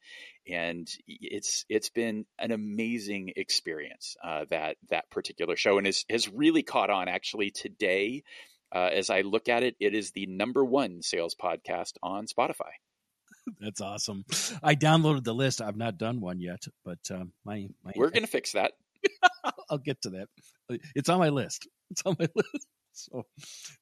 And 0.48 0.88
it's 1.06 1.64
it's 1.68 1.90
been 1.90 2.26
an 2.38 2.52
amazing 2.52 3.32
experience 3.36 4.16
uh, 4.22 4.44
that 4.50 4.76
that 4.90 5.10
particular 5.10 5.56
show 5.56 5.78
and 5.78 5.86
has 5.86 6.04
has 6.08 6.28
really 6.28 6.62
caught 6.62 6.90
on. 6.90 7.08
Actually, 7.08 7.50
today 7.50 8.22
uh, 8.74 8.90
as 8.92 9.10
I 9.10 9.20
look 9.20 9.48
at 9.48 9.62
it, 9.62 9.76
it 9.80 9.94
is 9.94 10.12
the 10.12 10.26
number 10.26 10.64
one 10.64 11.02
sales 11.02 11.34
podcast 11.34 11.92
on 12.02 12.26
Spotify. 12.26 12.70
That's 13.60 13.80
awesome. 13.80 14.24
I 14.62 14.74
downloaded 14.74 15.24
the 15.24 15.34
list. 15.34 15.60
I've 15.60 15.76
not 15.76 15.98
done 15.98 16.20
one 16.20 16.40
yet, 16.40 16.64
but 16.84 16.98
um, 17.10 17.32
my, 17.44 17.68
my 17.84 17.92
we're 17.96 18.10
going 18.10 18.24
to 18.24 18.30
fix 18.30 18.52
that. 18.52 18.72
I'll 19.70 19.78
get 19.78 20.02
to 20.02 20.10
that. 20.10 20.28
It's 20.94 21.08
on 21.08 21.18
my 21.18 21.30
list. 21.30 21.68
It's 21.90 22.02
on 22.04 22.16
my 22.18 22.28
list. 22.34 22.66
So 22.92 23.24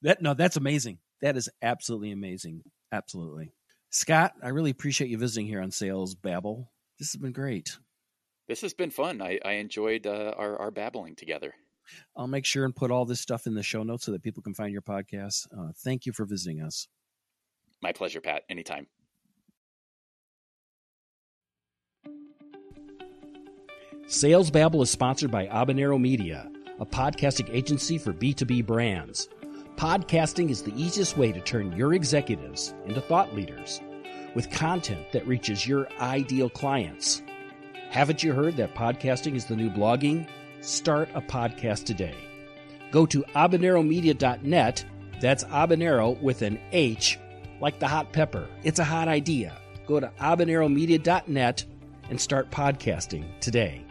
that 0.03 0.22
no, 0.22 0.35
that's 0.35 0.57
amazing. 0.57 0.98
That 1.20 1.37
is 1.37 1.48
absolutely 1.62 2.12
amazing. 2.12 2.62
Absolutely, 2.92 3.53
Scott. 3.90 4.33
I 4.42 4.48
really 4.48 4.70
appreciate 4.70 5.11
you 5.11 5.18
visiting 5.18 5.46
here 5.46 5.61
on 5.61 5.72
Sales 5.72 6.14
Babble. 6.14 6.70
This 6.98 7.12
has 7.12 7.20
been 7.20 7.33
great. 7.33 7.76
This 8.48 8.62
has 8.62 8.74
been 8.74 8.90
fun. 8.90 9.20
I, 9.20 9.38
I 9.44 9.53
enjoyed 9.55 10.07
uh, 10.07 10.35
our, 10.37 10.57
our 10.59 10.70
babbling 10.70 11.14
together. 11.14 11.55
I'll 12.16 12.26
make 12.26 12.44
sure 12.44 12.64
and 12.64 12.74
put 12.74 12.90
all 12.90 13.05
this 13.05 13.20
stuff 13.20 13.46
in 13.46 13.55
the 13.55 13.62
show 13.62 13.83
notes 13.83 14.05
so 14.05 14.12
that 14.12 14.22
people 14.22 14.42
can 14.42 14.55
find 14.55 14.72
your 14.72 14.83
podcast. 14.83 15.46
Uh, 15.57 15.72
thank 15.76 16.07
you 16.07 16.12
for 16.12 16.24
visiting 16.24 16.61
us. 16.61 16.88
My 17.83 17.92
pleasure, 17.92 18.20
Pat. 18.20 18.42
Anytime. 18.48 18.87
Sales 24.07 24.50
Babble 24.50 24.83
is 24.83 24.90
sponsored 24.90 25.31
by 25.31 25.46
Habanero 25.46 26.00
Media, 26.00 26.50
a 26.81 26.87
podcasting 26.87 27.48
agency 27.55 27.96
for 27.96 28.12
B2B 28.12 28.66
brands. 28.66 29.29
Podcasting 29.76 30.50
is 30.50 30.62
the 30.62 30.74
easiest 30.74 31.16
way 31.16 31.31
to 31.31 31.40
turn 31.40 31.72
your 31.76 31.94
executives 31.94 32.74
into 32.87 33.00
thought 33.00 33.35
leaders 33.35 33.81
with 34.35 34.50
content 34.50 35.12
that 35.12 35.26
reaches 35.26 35.66
your 35.66 35.88
ideal 36.00 36.50
clients. 36.50 37.22
Haven't 37.90 38.22
you 38.22 38.33
heard 38.33 38.57
that 38.57 38.74
podcasting 38.74 39.35
is 39.35 39.46
the 39.46 39.57
new 39.57 39.70
blogging? 39.70 40.29
Start 40.61 41.09
a 41.14 41.23
podcast 41.23 41.85
today. 41.85 42.14
Go 42.90 43.07
to 43.07 43.23
habaneromedia.net. 43.35 44.85
That's 45.18 45.44
habanero 45.44 46.20
with 46.20 46.42
an 46.42 46.61
H, 46.73 47.18
like 47.61 47.79
the 47.79 47.88
hot 47.88 48.12
pepper. 48.12 48.46
It's 48.62 48.79
a 48.79 48.85
hot 48.85 49.09
idea. 49.09 49.57
Go 49.87 50.01
to 50.01 50.09
habaneromedia.net 50.20 51.64
and 52.11 52.20
start 52.20 52.51
podcasting 52.51 53.25
today. 53.40 53.85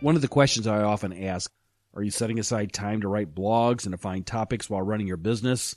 One 0.00 0.16
of 0.16 0.22
the 0.22 0.28
questions 0.28 0.66
I 0.66 0.82
often 0.82 1.12
ask 1.12 1.52
are 1.94 2.02
you 2.02 2.10
setting 2.10 2.38
aside 2.38 2.72
time 2.72 3.02
to 3.02 3.08
write 3.08 3.34
blogs 3.34 3.84
and 3.84 3.92
to 3.92 3.98
find 3.98 4.26
topics 4.26 4.70
while 4.70 4.80
running 4.80 5.06
your 5.06 5.18
business? 5.18 5.76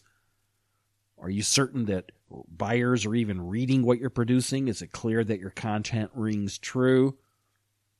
Are 1.17 1.29
you 1.29 1.41
certain 1.41 1.85
that 1.85 2.13
buyers 2.47 3.05
are 3.05 3.15
even 3.15 3.49
reading 3.49 3.83
what 3.83 3.99
you're 3.99 4.09
producing? 4.09 4.69
Is 4.69 4.81
it 4.81 4.93
clear 4.93 5.25
that 5.25 5.39
your 5.39 5.49
content 5.49 6.11
rings 6.13 6.57
true? 6.57 7.17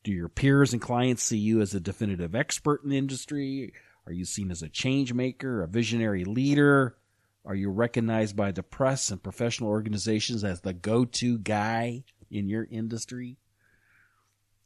Do 0.05 0.11
your 0.11 0.29
peers 0.29 0.71
and 0.71 0.79
clients 0.79 1.23
see 1.23 1.39
you 1.39 1.61
as 1.61 1.73
a 1.73 1.79
definitive 1.79 2.35
expert 2.35 2.83
in 2.83 2.91
the 2.91 2.97
industry? 2.97 3.73
Are 4.05 4.13
you 4.13 4.23
seen 4.23 4.51
as 4.51 4.61
a 4.61 4.69
change 4.69 5.11
maker, 5.11 5.63
a 5.63 5.67
visionary 5.67 6.25
leader? 6.25 6.95
Are 7.43 7.55
you 7.55 7.71
recognized 7.71 8.35
by 8.35 8.51
the 8.51 8.61
press 8.61 9.09
and 9.09 9.21
professional 9.21 9.71
organizations 9.71 10.43
as 10.43 10.61
the 10.61 10.73
go 10.73 11.05
to 11.05 11.39
guy 11.39 12.03
in 12.29 12.47
your 12.47 12.67
industry? 12.69 13.37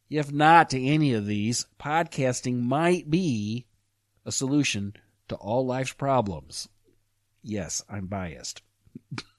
If 0.09 0.29
not 0.29 0.71
to 0.71 0.85
any 0.85 1.13
of 1.13 1.25
these, 1.25 1.67
podcasting 1.79 2.61
might 2.61 3.09
be 3.09 3.65
a 4.25 4.33
solution 4.33 4.93
to 5.29 5.35
all 5.35 5.65
life's 5.65 5.93
problems. 5.93 6.67
Yes, 7.41 7.81
I'm 7.89 8.07
biased. 8.07 8.61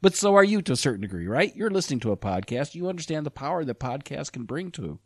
But 0.00 0.14
so 0.14 0.34
are 0.34 0.44
you 0.44 0.62
to 0.62 0.72
a 0.72 0.76
certain 0.76 1.02
degree, 1.02 1.26
right? 1.26 1.54
You're 1.54 1.70
listening 1.70 2.00
to 2.00 2.12
a 2.12 2.16
podcast. 2.16 2.74
You 2.74 2.88
understand 2.88 3.26
the 3.26 3.30
power 3.30 3.64
that 3.64 3.80
podcast 3.80 4.32
can 4.32 4.44
bring 4.44 4.70
to 4.72 4.98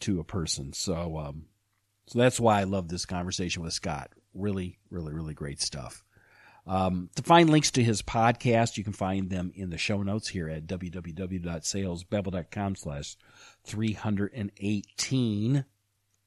to 0.00 0.20
a 0.20 0.24
person. 0.24 0.72
So 0.72 1.18
um 1.18 1.46
so 2.06 2.18
that's 2.18 2.38
why 2.38 2.60
I 2.60 2.64
love 2.64 2.88
this 2.88 3.06
conversation 3.06 3.62
with 3.62 3.72
Scott. 3.72 4.10
Really, 4.34 4.78
really, 4.90 5.12
really 5.12 5.34
great 5.34 5.60
stuff. 5.60 6.04
Um, 6.66 7.10
to 7.14 7.22
find 7.22 7.48
links 7.48 7.70
to 7.72 7.82
his 7.82 8.02
podcast, 8.02 8.76
you 8.76 8.84
can 8.84 8.92
find 8.92 9.30
them 9.30 9.50
in 9.54 9.70
the 9.70 9.78
show 9.78 10.02
notes 10.02 10.28
here 10.28 10.48
at 10.48 10.66
www.salesbabble.com 10.66 12.76
slash 12.76 13.16
318. 13.64 15.64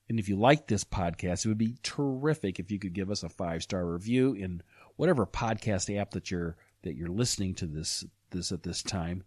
And 0.09 0.19
if 0.19 0.29
you 0.29 0.37
like 0.37 0.67
this 0.67 0.85
podcast, 0.85 1.45
it 1.45 1.49
would 1.49 1.57
be 1.57 1.77
terrific 1.83 2.59
if 2.59 2.71
you 2.71 2.79
could 2.79 2.93
give 2.93 3.11
us 3.11 3.23
a 3.23 3.29
five 3.29 3.63
star 3.63 3.85
review 3.85 4.33
in 4.33 4.61
whatever 4.95 5.25
podcast 5.25 5.93
app 5.95 6.11
that 6.11 6.31
you're 6.31 6.55
that 6.83 6.95
you're 6.95 7.09
listening 7.09 7.55
to 7.55 7.67
this 7.67 8.05
this 8.31 8.51
at 8.51 8.63
this 8.63 8.83
time, 8.83 9.23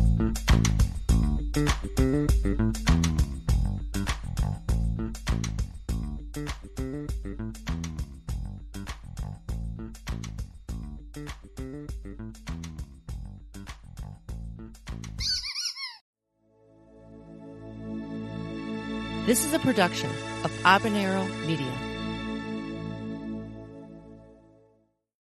production 19.62 20.10
of 20.44 20.52
Habanero 20.64 21.28
Media. 21.46 21.91